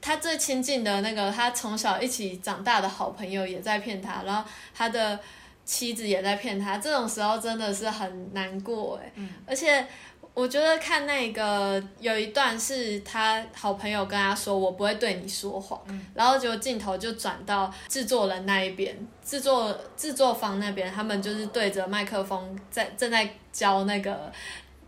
[0.00, 5.18] 他最亲近的那个他从小一起长大的好朋友也在骗他，然后他的
[5.64, 9.12] 妻子也在骗他，这种时候真的是很难过哎。
[9.16, 9.86] 嗯而且
[10.34, 15.80] 我觉得看那个有一段是他好朋友跟他说：“我不会对你说谎。
[15.88, 24.32] 嗯然后就镜头就转到制作人那一边，制作制作方那边，他们就是对着麦克风在正在教那个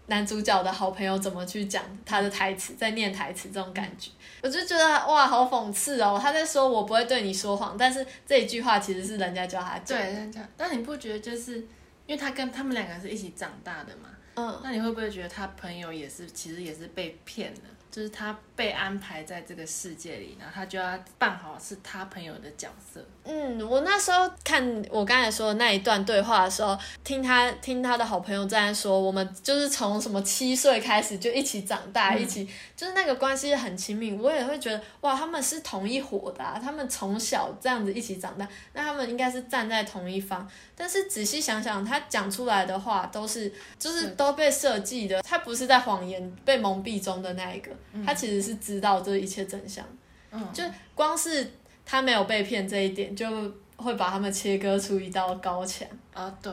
[0.06, 4.10] 男主角的好朋友怎么去讲他的台词，在念台词这种感觉，
[4.42, 6.18] 我就觉得哇，好讽刺哦！
[6.20, 10.06] 他在说我不会对你说谎，但是这一句话其实是人家教他讲对，。
[10.12, 10.48] 人家。
[10.56, 11.58] 但你不觉得就是
[12.06, 14.08] 因为他跟他们两个是一起长大的嘛？
[14.34, 17.60] 嗯，那你会不会觉得他朋友也是其实也是被骗了？
[17.90, 23.04] 就是他被安排在这个世界里，然后他就要扮好是他朋友的角色。
[23.24, 34.12] 嗯，我那时候看我刚才说的那一段对话的时候，听他听他的好朋友在说，我们就是从什么七岁开始就一起长大，嗯一起就是那个关系很亲密。
[34.12, 40.48] 我也会觉得哇，他们是同一伙的、啊，他们从小这样子一起长大，那他们应该是站在同一方。
[40.80, 47.70] 但是仔细想想，他讲出来的话都是就是都被设计的，他不是在谎言被蒙蔽中的那一个，
[48.06, 49.84] 他其实是知道这一切真相。
[50.30, 50.64] 嗯，就
[50.94, 51.52] 光是
[51.84, 53.28] 他没有被骗这一点，就
[53.76, 55.86] 会把他们切割出一道高墙。
[56.14, 56.50] 啊对，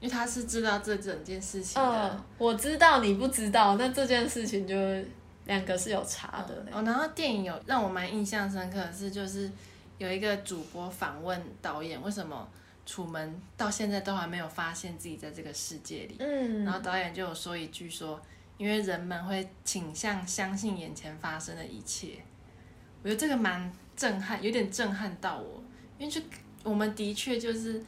[0.00, 4.74] 因为他是知道这整件事情嗯的。，我知道你不知道，那这件事情就
[5.44, 6.70] 两个是有差的嘞。
[6.72, 9.50] 哦，然后电影有让我蛮印象深刻的是，就是
[9.98, 12.48] 有一个主播访问导演，为什么
[12.86, 16.16] 楚门到现在都还没有发现自己在这个世界里。
[16.20, 18.18] 嗯，然后导演就有说一句说，
[18.56, 22.22] 因为人们会倾向相信眼前发生的一切，
[23.02, 25.62] 我觉得这个蛮震撼，有点震撼到我，
[25.98, 26.20] 因为就
[26.62, 27.82] 我们的确就是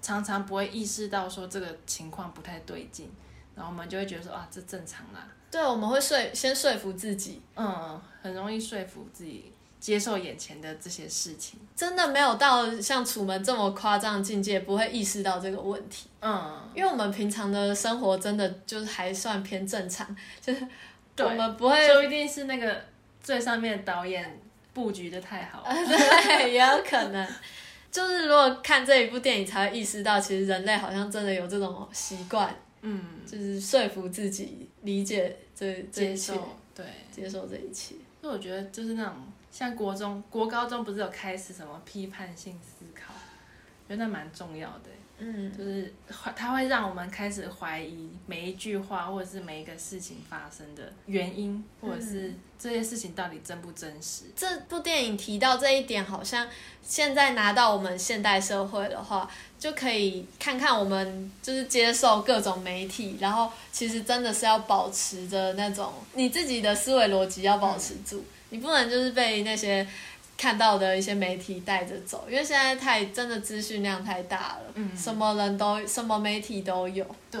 [0.00, 3.08] 常常不会意识到说这个情况不太对劲，
[3.54, 9.51] 然后我们就会觉得说啊这正常啦，对，我们会说先说服自己，嗯，很容易说服自己
[9.82, 16.08] 接受眼前的这些事情，真的没有到像楚门这么夸张境界，不会意识到这个问题。
[16.20, 20.06] 嗯，因为我们平常的生活真的就是还算偏正常，
[20.40, 20.64] 就是
[21.18, 22.84] 我们不会，说一定是那个
[23.20, 24.40] 最上面的导演
[24.72, 27.28] 布局的太好了， 对，也有可能。
[27.90, 36.86] 就是如果看这一部电影，才会意识到，其实人类好像真的有这种习惯，嗯，就是说服自己理解这这接受，对。
[37.10, 37.96] 接受这一切。
[38.22, 39.12] 所以我觉得就是那种
[39.52, 43.12] 像国中、国高中不是有开始什么批判性思考，
[43.86, 44.88] 觉得那蛮重要的，
[45.18, 45.92] 嗯，就是
[46.34, 54.24] 它会让我们开始怀疑每一句话或者是每一个事情发生的原因，或者是这些事情到底真不真实。
[54.34, 56.48] 这部电影提到这一点，好像
[56.82, 69.86] 现在拿到我们现代社会的话，就可以看看我们就是接受各种媒体，然后其实真的是要保持着那种你自己的思维逻辑要保持住，你不能就是被那些
[70.36, 74.96] 看到的一些媒体带着走，因为现在太真的资讯量太大了，嗯。
[74.96, 77.04] 什么人都什么媒体都有。
[77.30, 77.40] 对，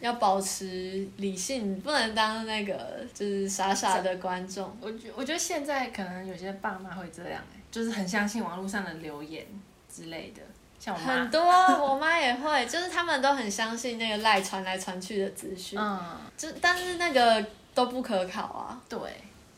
[0.00, 4.76] 要保持理性，不能当那个就是傻傻的观众。
[4.80, 9.46] 我觉我觉得现在可能有些爸妈会这样、欸，就是很相信网络上的留言
[9.88, 10.42] 之类的，
[10.80, 11.06] 像我妈。
[11.06, 16.00] 很，多，我妈也会， 就是他们都很相信那个赖传来传去的资讯，嗯，
[16.36, 18.98] 就但是那个都不可考啊，对，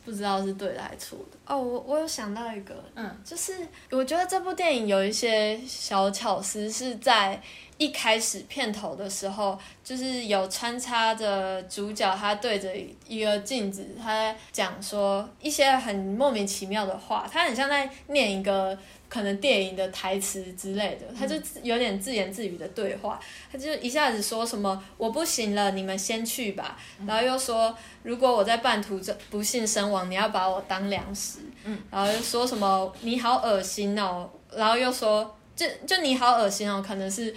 [0.04, 1.38] 不知道是对的还是错的。
[1.46, 3.52] 哦，我我有想到一个，嗯就是
[3.90, 7.40] 我觉得这部电影有一些小巧思是在
[7.76, 12.70] 一开始片头的时候，就是有穿插着主角他对着
[13.08, 18.78] 一个镜子，他在讲说一些很莫名其妙的话，他很像在念一个。
[19.08, 23.20] 可能电影的台词之类的，他就自有点自言自语的对话，
[23.52, 37.32] 他就一下子说什么“我不行了，你们先去吧”，然后又说“如果我在半途这不幸身亡，你要把我当粮食”，嗯，然后又说什么“你好恶心哦”，然后又说“就就你好恶心哦”，可能是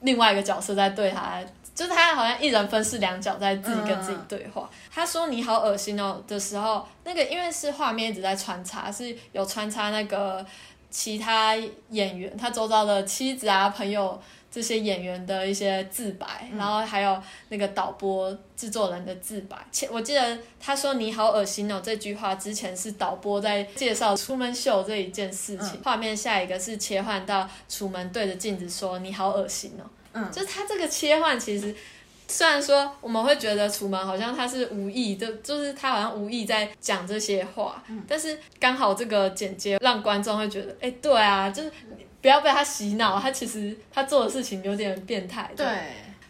[0.00, 1.40] 另外一个角色在对他，
[1.74, 4.68] 就是他好像一人分饰两角，在自己跟自己对话。
[4.90, 10.44] 他说“你好恶心哦”的时候，那个因为是画面一直在穿插，是有穿插那个
[10.92, 11.56] 其他
[11.88, 19.56] 演员他周遭的妻子啊、朋友这些演员的一些自白，然后还有那个导播制作人的自白。
[19.72, 31.74] 前我记得他说“你好恶心哦”这句话之前是导播在介绍出门秀这一件事情，画面下一个是切换到楚门对着镜子说“你好恶心哦”，嗯，就是他这个切换其实。
[32.28, 41.70] 虽然说我们会觉得楚门好像他是无意，就就是他好像无意在讲这些话，但是刚好这个剪接让观众会觉得，哎、对啊，就是
[42.22, 45.50] 不要被他洗脑，他其实他做的事情有点变态。
[45.56, 45.66] 对，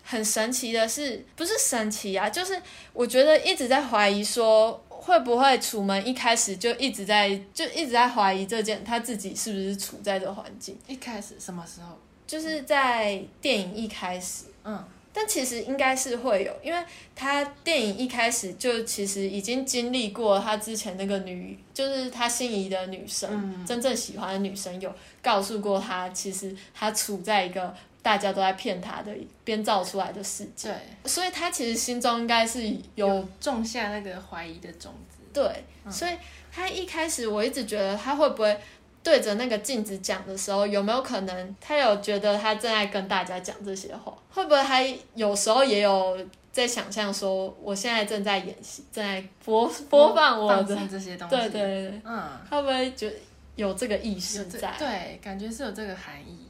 [0.03, 2.61] 很神奇的是，不是神奇啊，就是
[2.93, 11.97] 我觉得一直在怀疑说，会不会楚门一开始就一直在就一直在怀疑这件他自己是不是处在这个环境，一开始什么时候？
[12.27, 14.47] 就是在电影一开始。
[14.65, 23.67] 嗯但其实应该是会有，因为他电影一开始就其实已经经历过他之前那个女，就是他心仪的女生，嗯。
[23.67, 29.13] 真正喜欢的女生有告诉过他，其实他处在一个大家都在骗他的
[29.45, 35.19] 编造出来的世界，对，所以他其实心中应该是有有种下那个怀疑的种子。
[35.33, 36.11] 对，所以
[36.51, 38.55] 他一开始我一直觉得他会不会
[39.03, 44.13] 对着那个镜子讲的时候，有没有可能他有觉得他正在跟大家讲这些话？
[44.31, 44.81] 会不会他
[45.15, 46.19] 有时候也有
[46.53, 51.35] 在想象说，我现在正在演戏，正在播播放我的，放这些东西。
[51.37, 53.17] 对对对，嗯，会不会觉得
[53.57, 54.75] 有这个意识在？
[54.79, 56.47] 对，感觉是有这个含义。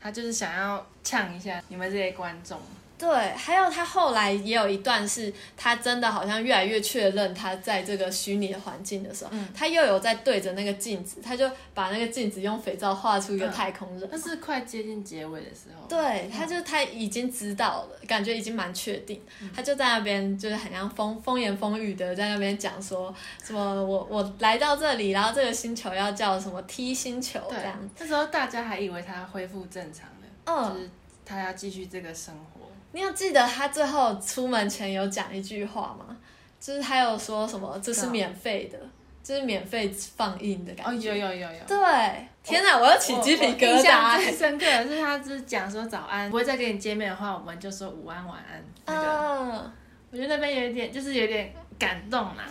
[0.00, 2.56] 他就是想要呛一下你们这些观众。
[2.98, 14.08] 对，还有他后来也有一段是，他真的好像越来越确认他在这个虚拟的环境的时候，嗯他又有在对着那个镜子，他就把那个镜子用肥皂画出一个嗯太空人。
[14.10, 15.86] 那是快接近结尾的时候。
[15.88, 19.22] 对，他就他已经知道了，感觉已经蛮确定，
[19.54, 30.90] 他就在那边就是很像风风言风语的在那边讲说什么我我来到这里，然后这个星球要叫什么 T 星球这对样，，那时候大家还以为他恢复正常了，嗯就是
[31.24, 32.57] 他要继续这个生活。
[32.92, 36.16] 你有记得他最后出门前有讲一句话吗？
[36.58, 38.78] 就是他有说什么这是免费的，
[39.22, 41.10] 就是免费放映的感哦，觉。
[41.10, 41.58] 有有有有。
[41.68, 44.16] 对，天哪，我要起鸡皮疙瘩欸。
[44.16, 48.64] 最深刻的是，他就是讲说早安，不会再跟你见面的话，我们就说午安晚安。
[48.86, 49.72] 那个，嗯，
[50.10, 52.44] 我觉得那边有一点，就是有点感动啦。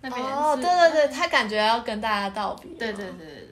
[0.00, 2.70] 那边哦，是对对对，他感觉要跟大家道别。
[2.78, 3.47] 对对对。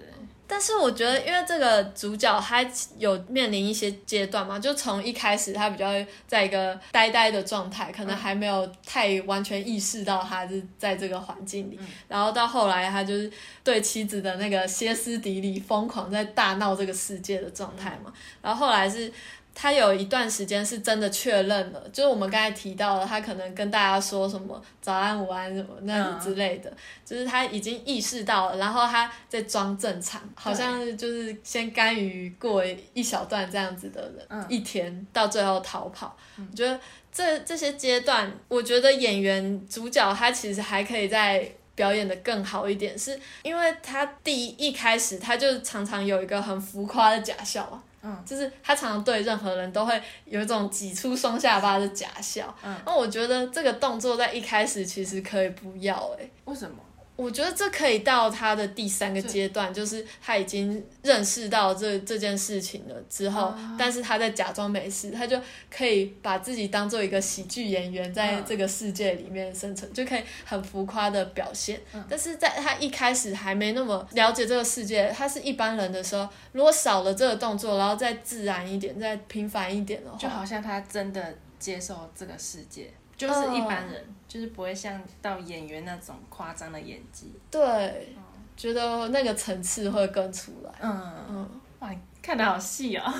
[0.49, 2.65] 但是我觉得，因为这个主角他
[2.99, 5.87] 有面临一些阶段嘛，就从一开始他比较
[6.27, 11.79] 在一个呆呆的状态，可能还没有太完全意识到他是在这个环境里，
[12.09, 13.31] 然后到后来他就是
[13.65, 19.13] 对妻子的那个歇斯底里、疯狂在大闹这个世界的状态嘛，然后后来是。
[19.59, 26.71] 他有一段时间是真的确认了，就是我们刚才提到了，他可能跟大家说什么早安、午安什么那种之类的，
[27.07, 36.15] 就是他已经意识到了，然后他在装正常，好像是就是先甘于过一小段这样子的人、嗯一天，到最后逃跑。
[36.37, 36.79] 我觉得
[37.11, 41.51] 这这些阶段，我觉得演员主角他其实还可以在。
[41.77, 47.77] 表演的更好一点，是因为他第一一开始他就常常有一个很浮夸的假笑啊，
[48.09, 56.77] 嗯，就是他常常对任何人都会有一种挤出双下巴的假笑，嗯，那我觉得这个动作在一开始其实可以不要、欸，为什么？
[57.17, 65.41] 我觉得这可以到他的第三个阶段，就是他已经认识到这这件事情了之后，哦但是他在假装没事，他就
[65.71, 68.45] 可以把自己当做一个喜剧演员，在嗯。
[68.47, 71.81] 这个世界里面生存，就可以很浮夸的表现。
[71.93, 72.05] 嗯。
[72.09, 87.33] 但是在他一开始还没那么了解这个世界，他是一般人的时候，如果少了这个动作，然后再自然一点，再平凡一点的话，就好像他真的接受这个世界，就是一般人，就是不会像到演员那种夸张的演技。
[87.51, 88.15] 对，
[88.57, 90.71] 觉得那个层次会更出来。
[90.81, 91.91] 嗯，嗯，哇，
[92.23, 93.03] 看的好细哦。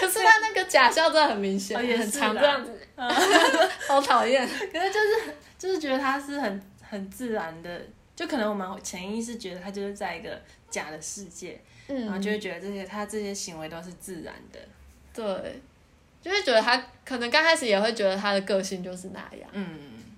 [0.00, 2.78] 可是他那个假笑真的很明显，哦也很长这样子，
[3.88, 4.46] 好讨厌。
[4.46, 7.80] 可是就是就是觉得他是很很自然的，
[8.14, 14.60] 就可能我们潜意识觉得他就是在一个假的世界，然后嗯，就会觉得这些他这些行为都是自然的。
[15.14, 15.60] 对，
[16.26, 19.66] 就会觉得他可能刚开始也会觉得他的个性就是那样，嗯。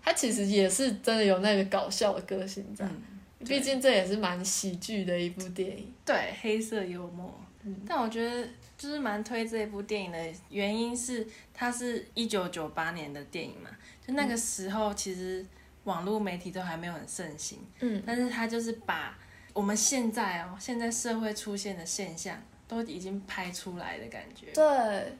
[0.02, 5.92] 他其实也是真的有那个搞笑的个性在，嗯，毕竟这也是蛮喜剧的一部电影。
[6.02, 7.38] 对，黑色幽默。
[7.86, 8.48] 但我觉得
[8.78, 13.68] 就是蛮推这部电影的原因是，它是一九九八年的电影嘛，
[14.06, 15.44] 就那个时候其实
[15.84, 19.18] 网络媒体都还没有很盛行，嗯，但是他就是把
[19.52, 24.46] 我们现在哦，现在社会出现的现象都已经拍出来的感觉。
[24.54, 24.64] 对，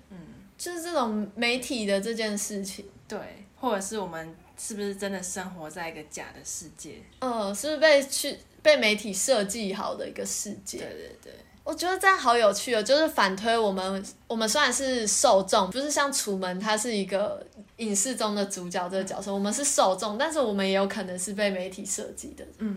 [0.09, 0.16] 嗯，
[0.59, 3.19] 就是这种媒体的这件事情，对，
[3.57, 6.97] 或者是我们是不是真的生活在一个假的世界？
[7.21, 10.79] 嗯，是不是被去被媒体设计好的一个世界？
[10.79, 11.33] 对对对，
[11.63, 17.47] 我觉得这样好有趣哦，就是反推我们，我们虽然是受众，不是像楚门，他是一个
[17.77, 22.45] 影视中的主角这个角色，我们是受众，但是我们也有可能是被媒体设计的。
[22.59, 22.77] 嗯，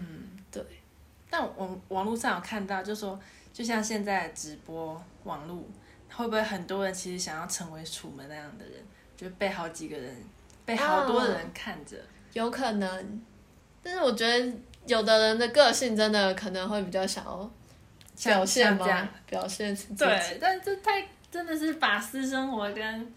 [0.52, 0.64] 对。
[1.32, 3.20] 但我网络上有看到，就说
[3.52, 5.64] 就像现在直播网络，
[6.16, 8.74] 会不会很多人其实想要成为楚门那样的人，
[9.16, 10.16] 就被好几个人，
[10.66, 11.98] 被好多人看着。
[12.34, 13.22] 有可能，
[13.82, 14.54] 但是我觉得
[14.86, 17.52] 有的人的个性真的可能会比较想要
[18.24, 19.10] 表现吗？
[19.26, 19.96] 表现自己。
[19.96, 23.14] 对，但这太真的是把私生活跟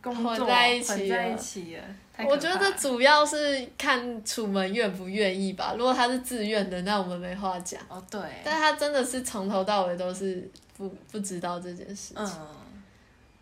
[0.00, 1.82] 工作混在一起了。
[2.26, 5.74] 我觉得主要是看楚门愿不愿意吧。
[5.78, 7.80] 如果他是自愿的，那我们没话讲。
[7.88, 12.16] 哦对，但他真的是从头到尾都是不不知道这件事情。
[12.16, 12.26] 嗯，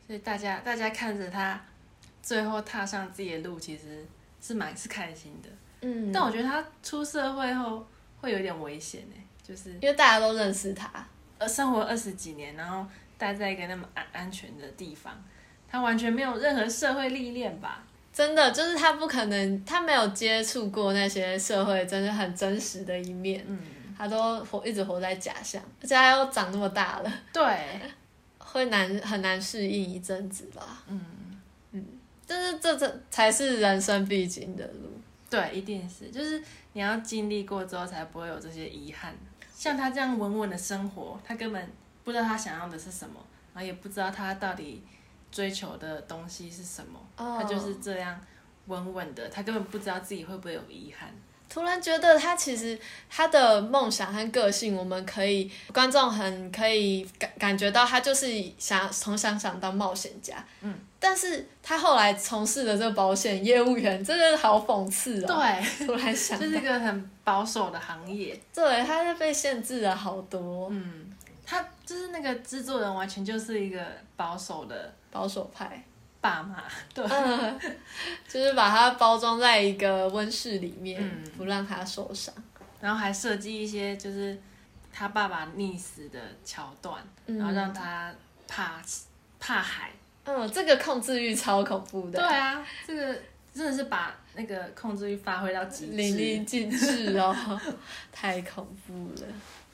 [0.04, 1.64] 所以大家大家看着他
[2.20, 4.04] 最后踏上自己的路，其实
[4.42, 5.48] 是蛮是开心的。
[5.82, 7.86] 嗯，但我觉得他出社会后
[8.20, 9.14] 会有点危险呢，
[9.46, 10.90] 就是因为大家都认识他。
[11.38, 12.86] 呃生活二十几年，然后
[13.18, 15.22] 待在一个那么安安全的地方，
[15.68, 17.84] 他完全没有任何社会历练吧？
[18.10, 23.58] 真的就是他不可能，他没有接触过那些社会真的很真实的一面，嗯，
[23.96, 27.80] 他都活一直活在假象，而且他又长那么大了， 对，
[28.38, 30.82] 会难很难适应一阵子吧。
[30.88, 31.84] 嗯，
[32.26, 34.90] 但是这这才是人生必经的路。
[35.28, 36.42] 对，一定是，就是
[36.72, 39.14] 你要经历过之后，才不会有这些遗憾。
[39.54, 41.72] 像他这样稳稳的生活，他根本
[42.04, 43.20] 不知道他想要的是什么，
[43.54, 44.82] 然后也不知道他到底
[45.32, 48.20] 追求的东西是什么，哦他就是这样
[48.66, 51.10] 稳稳的，他根本不知道自己会不会有遗憾。
[51.48, 52.78] 突然觉得他其实
[53.08, 58.26] 他的梦想和个性，我们可以观众很可以感感觉到他就是
[58.58, 65.26] 想从想想当冒险家，嗯，但是他后来从事的这个保险业务员，真的好讽刺哦。
[65.26, 68.38] 对，突然想到，这是一个很保守的行业。
[68.52, 70.68] 对，他是被限制了好多。
[70.70, 71.10] 嗯，
[71.44, 73.80] 他就是那个制作人，完全就是一个
[74.16, 75.82] 保守的保守派，
[76.20, 76.62] 爸妈。
[76.94, 77.60] 对，嗯，
[78.28, 82.34] 就是把它包装在一个温室里面，嗯不让它受伤。
[82.80, 84.38] 然后还设计一些就是
[84.92, 88.14] 他爸爸溺死的桥段，嗯然后让他
[88.46, 88.80] 怕
[89.40, 89.90] 怕海。
[90.24, 93.16] 嗯，这个控制欲超恐怖的，对啊，这个
[93.54, 95.92] 真的是把那个控制欲发挥到极致。
[95.92, 97.34] 淋漓尽致哦，
[98.12, 98.92] 太恐怖
[99.22, 99.26] 了。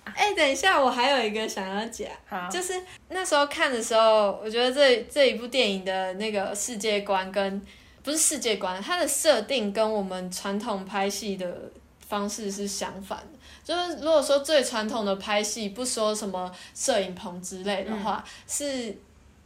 [0.14, 2.09] 哎、等一下，我还有一个想要讲，
[2.50, 2.74] 就是
[3.09, 7.61] 那时候看的时候，我觉得这这一部电影的那个世界观跟
[8.03, 11.70] 不是世界观，它的设定跟我们传统拍戏的
[12.07, 13.38] 方式是相反的。
[13.64, 18.92] 就是如果说最传统的拍戏，不说什么摄影棚之类的话，是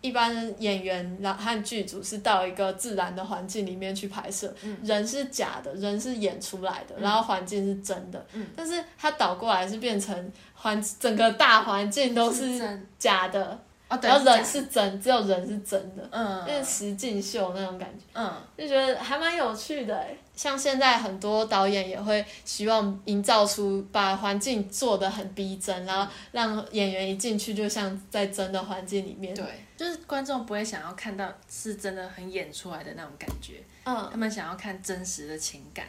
[0.01, 8.27] 一般演员和剧组是到一个自然的环境里面去拍摄，人是假的，人是演出来的，然后环境是真的。
[8.33, 18.05] 嗯但是它倒过来是变成环整个大环境都是真假的，哦，对，然后人是真，只有人是真的，嗯变成实境秀那种感觉。
[18.15, 29.35] 嗯就觉得还蛮有趣的欸像现在很多导演也会希望营造出把环境做的很逼真，然后让演员一进去就像在真的环境里面。
[29.35, 29.45] 对，
[29.79, 35.87] 就是观众不会想要看到是真的很演出来的那种感觉，嗯他们想要看真实的情感，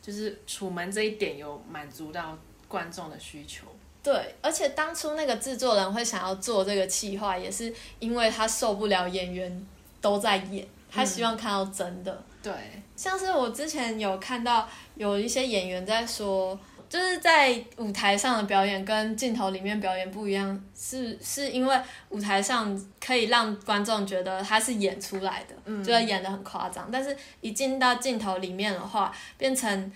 [0.00, 3.66] 就是楚门这一点有满足到观众的需求。
[4.02, 9.66] 对，而且当初那个制作人会想要做这个企划，也是因为他受不了演员
[10.00, 12.24] 都在演，他希望看到真的。
[12.42, 12.52] 对，
[12.96, 21.78] 像是我之前有看到有一些演员在说，就是在舞台上的表演跟镜头里面表演不一样，是是因为
[22.08, 25.84] 舞台上可以让观众觉得他是演出来的，嗯。
[25.84, 29.92] 就是演的很夸张，但是一进到镜头里面的话，变成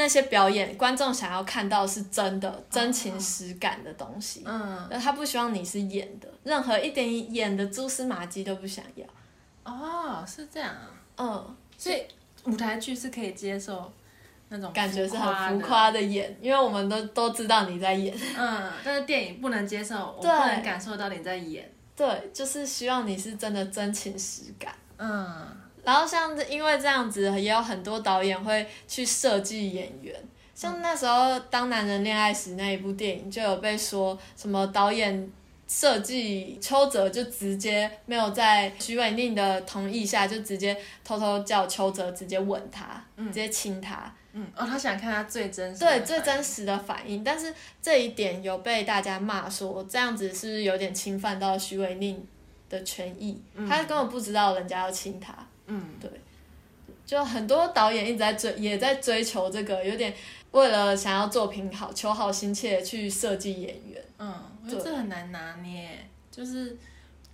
[0.00, 4.42] 那些表演观众想要看到是真的真情实感的东西。
[4.46, 9.04] 嗯，那他不希望你是演的，任何一点演的蛛丝马迹都不想要。
[9.62, 12.02] 哦，是这样啊，嗯，所以
[12.44, 13.92] 舞台剧是可以接受
[14.48, 18.16] 那种感觉是很浮，夸的演，因为我们都都知道你在演。
[18.38, 24.74] 嗯，但是电影不能接受，我不能感受到你在演，对，就是希望你是真的真情实感。
[24.96, 25.46] 嗯，
[25.90, 30.14] 然后像这因为这样子，也有很多导演会去设计演员。
[30.54, 35.28] 像那时候《当男人恋爱时》那一部电影，就有被说什么导演
[35.66, 44.14] 设计邱泽就直接没有在徐伟宁的同意下，就直接偷偷叫邱泽直接吻他，直接亲他。
[44.32, 52.24] 嗯，哦，他想看他最真实的对，最真实的反应，但是这一点有被大家骂说这样子是不是有点侵犯到徐伟宁
[52.68, 53.42] 的权益？
[53.68, 55.34] 他根本不知道人家要亲他，
[55.70, 55.82] 嗯，
[57.06, 60.14] 就很多导演一直在追，也在追求这个，有点
[60.52, 64.04] 为了想要作品好，求好心切去设计演员。
[64.18, 64.32] 嗯，
[64.64, 65.88] 我觉得这很难拿捏，
[66.30, 66.76] 就是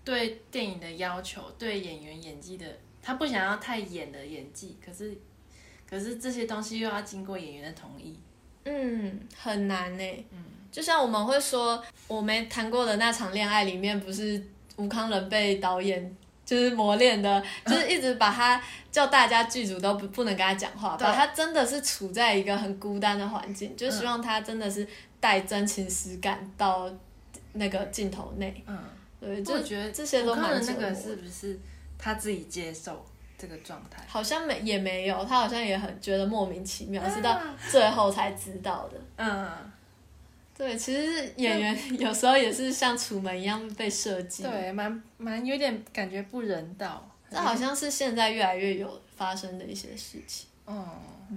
[0.05, 2.65] 对电影的要求，对演员演技的，
[3.03, 5.17] 他不想要太演的演技，可是
[5.89, 8.19] 可是这些东西又要经过演员的同意。
[8.65, 10.25] 嗯，很难呢。
[10.31, 14.43] 嗯，就像我们会说，我没谈过的那场恋爱里面，不是
[14.77, 16.17] 吴康仁被导演
[16.47, 21.05] 就是磨练的，就是一直把他叫大家剧组都不不能跟他讲话，对。
[21.05, 24.87] 把他真的是处在一个很孤单的环境，就希望他真的是
[25.19, 26.89] 带真情实感到
[27.55, 28.65] 那个镜头内。
[28.67, 28.79] 嗯，
[29.21, 30.89] 对，就我觉得这些都蛮折磨的。
[30.89, 31.59] 那个是不是
[31.99, 33.05] 他自己接受
[33.37, 34.03] 这个状态？
[34.07, 38.97] 好像没也没有，他好像也很觉得莫名其妙，是到啊最后才知道的。
[39.17, 39.51] 嗯，
[40.57, 47.07] 对，其实演员 有时候也是像楚门一样被设计。，对，蛮蛮有点感觉不人道。
[47.31, 50.47] 这好像是现在越来越有发生的一些事情。
[50.69, 50.87] 嗯，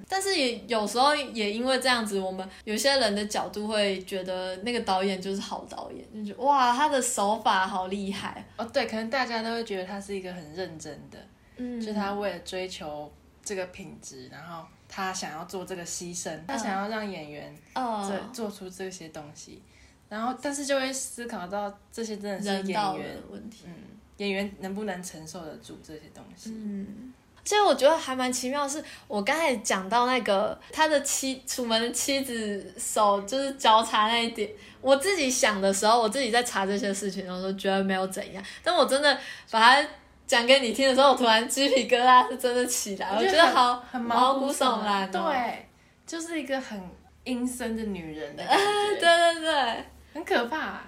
[0.07, 8.45] 但是也有时候也因为这样子，我们有些人的角度会觉得那个导演就是好导演，就觉得哇，他的手法好厉害。
[8.55, 11.17] 哦，对，可能大家都会觉得他是一个很认真的，
[11.57, 13.11] 嗯就他为了追求
[13.43, 19.61] 这个品质，然后他想要做这个牺牲，他想要让演员这呃做出这些东西，
[20.09, 23.65] 然后但是就会思考到这些真的是演员的问题。
[23.67, 23.73] 嗯，
[24.17, 26.51] 演员能不能承受得住这些东西？
[26.53, 27.13] 嗯，
[27.45, 34.49] 其实我觉得还蛮奇妙的是，我刚才讲到那个他的妻楚门的妻子手就是交叉那一点，
[34.81, 39.17] 我自己想的时候，我自己在查这些事情的时候，觉得没有怎样，但我真的
[39.51, 39.89] 把它
[40.29, 45.67] 讲给你听的时候，我突然鸡皮疙瘩是真的起来，我觉得好很毛骨悚然、哦，对，
[46.05, 46.79] 就是一个很
[47.23, 48.63] 阴森的女人的感觉，
[49.01, 50.81] 对对对，很可怕。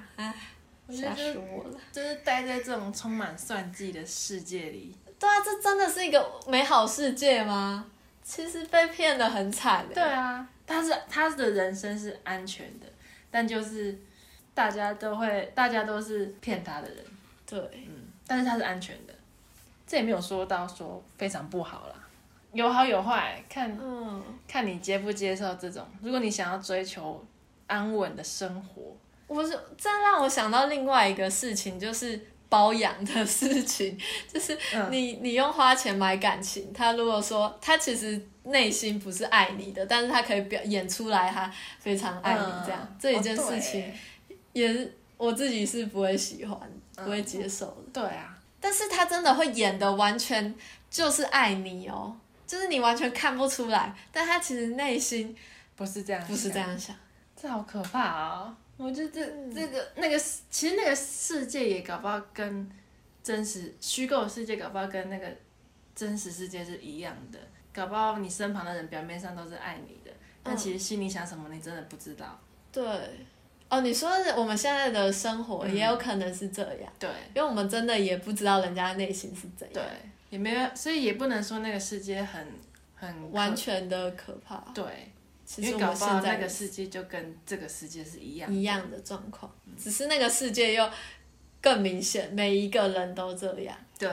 [0.91, 1.79] 吓死我了。
[1.91, 7.83] 就是待在这种充满算计的世界里，对啊，这真的是一个美好世界吗？
[8.21, 12.85] 其实被骗的很惨的对啊，但是他的人生是安全的，
[13.31, 13.97] 但就是
[14.53, 16.97] 大家都会，大家都是骗他的人，
[17.47, 19.10] 对，嗯但是他是安全的，
[19.91, 21.95] 这也没有说到说非常不好啦。
[22.53, 25.85] 有好有坏，看嗯，看你接不接受这种。
[26.01, 27.21] 如果你想要追求
[27.67, 28.95] 安稳的生活，
[29.27, 32.17] 我是这让我想到另外一个事情，就是
[32.47, 33.99] 包养的事情，
[34.33, 34.87] 就是嗯。
[34.89, 42.95] 你你用花钱买感情，他如果说他其实内心不是爱你的，但是他可以表演出来他非常爱你这样，嗯。
[42.97, 43.91] 这一件事情
[44.53, 46.57] 也是我自己是不会喜欢、
[46.95, 48.01] 不会接受的。
[48.01, 48.30] 对啊，
[48.61, 50.55] 但是他真的会演的完全
[50.89, 52.15] 就是爱你哦，
[52.47, 55.35] 就是你完全看不出来，但他其实内心
[55.75, 56.95] 不是这样，不是这，样想。
[57.35, 59.53] 这好可怕啊、我觉得这、嗯。
[59.53, 60.19] 这个那个，
[60.51, 62.69] 其实那个世界也搞不好跟
[63.23, 65.27] 真实虚构的世界搞不好跟那个
[65.95, 67.39] 真实世界是一样的，
[67.73, 70.11] 搞不好你身旁的人表面上都是爱你的，
[70.43, 70.57] 但嗯。
[70.57, 72.39] 其实心里想什么你真的不知道。
[72.71, 72.85] 对，
[73.71, 75.73] 哦，你说的我们现在的生活嗯。
[75.73, 77.09] 也有可能是这样，对。
[77.33, 79.83] 因为我们真的也不知道人家内心是怎样，对，
[80.29, 82.45] 也没有，所以也不能说那个世界很
[82.93, 84.57] 很完全的可怕。
[84.73, 85.11] 对，
[85.45, 89.49] 其实我因为搞不好们现在那个世界就跟这个世界是一样一样的状况，
[89.81, 90.89] 只是那个世界又
[91.61, 93.75] 更明显，每一个人都这样。
[93.97, 94.09] 对。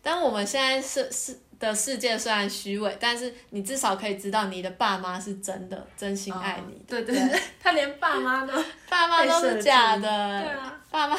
[0.00, 8.52] 但我们现在是是的世界虽然虚伪，但是你至少可以知道你的爸妈是真的真心爱你，对对对， 他连爸妈都
[8.88, 10.00] 爸妈都是假的。
[10.00, 11.16] 对啊，爸妈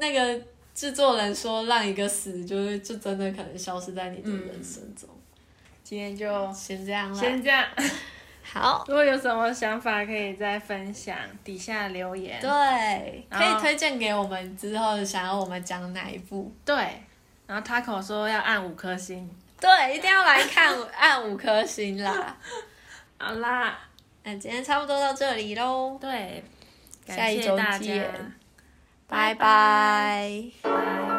[0.00, 0.42] 那个
[0.74, 5.08] 制作人说让一个死，就是就真的可能消失在你的人生中。
[5.82, 7.66] 今天就先这样了，先这样。
[8.42, 12.40] 好，如果有什么想法，可以再分享，底下留言。
[12.40, 16.50] 对，可以推荐给我们之后想要我们讲哪一部。
[16.64, 16.74] 对，
[17.46, 19.30] 然后 Taco 说要按五颗星。
[19.60, 22.36] 对，一定要来看，按五颗星啦。
[23.18, 23.78] 好啦，
[24.22, 26.44] 那今天差不多到这里喽，对，
[27.06, 28.18] 下一周感谢大家
[29.06, 30.42] 拜拜。
[30.62, 31.13] 拜。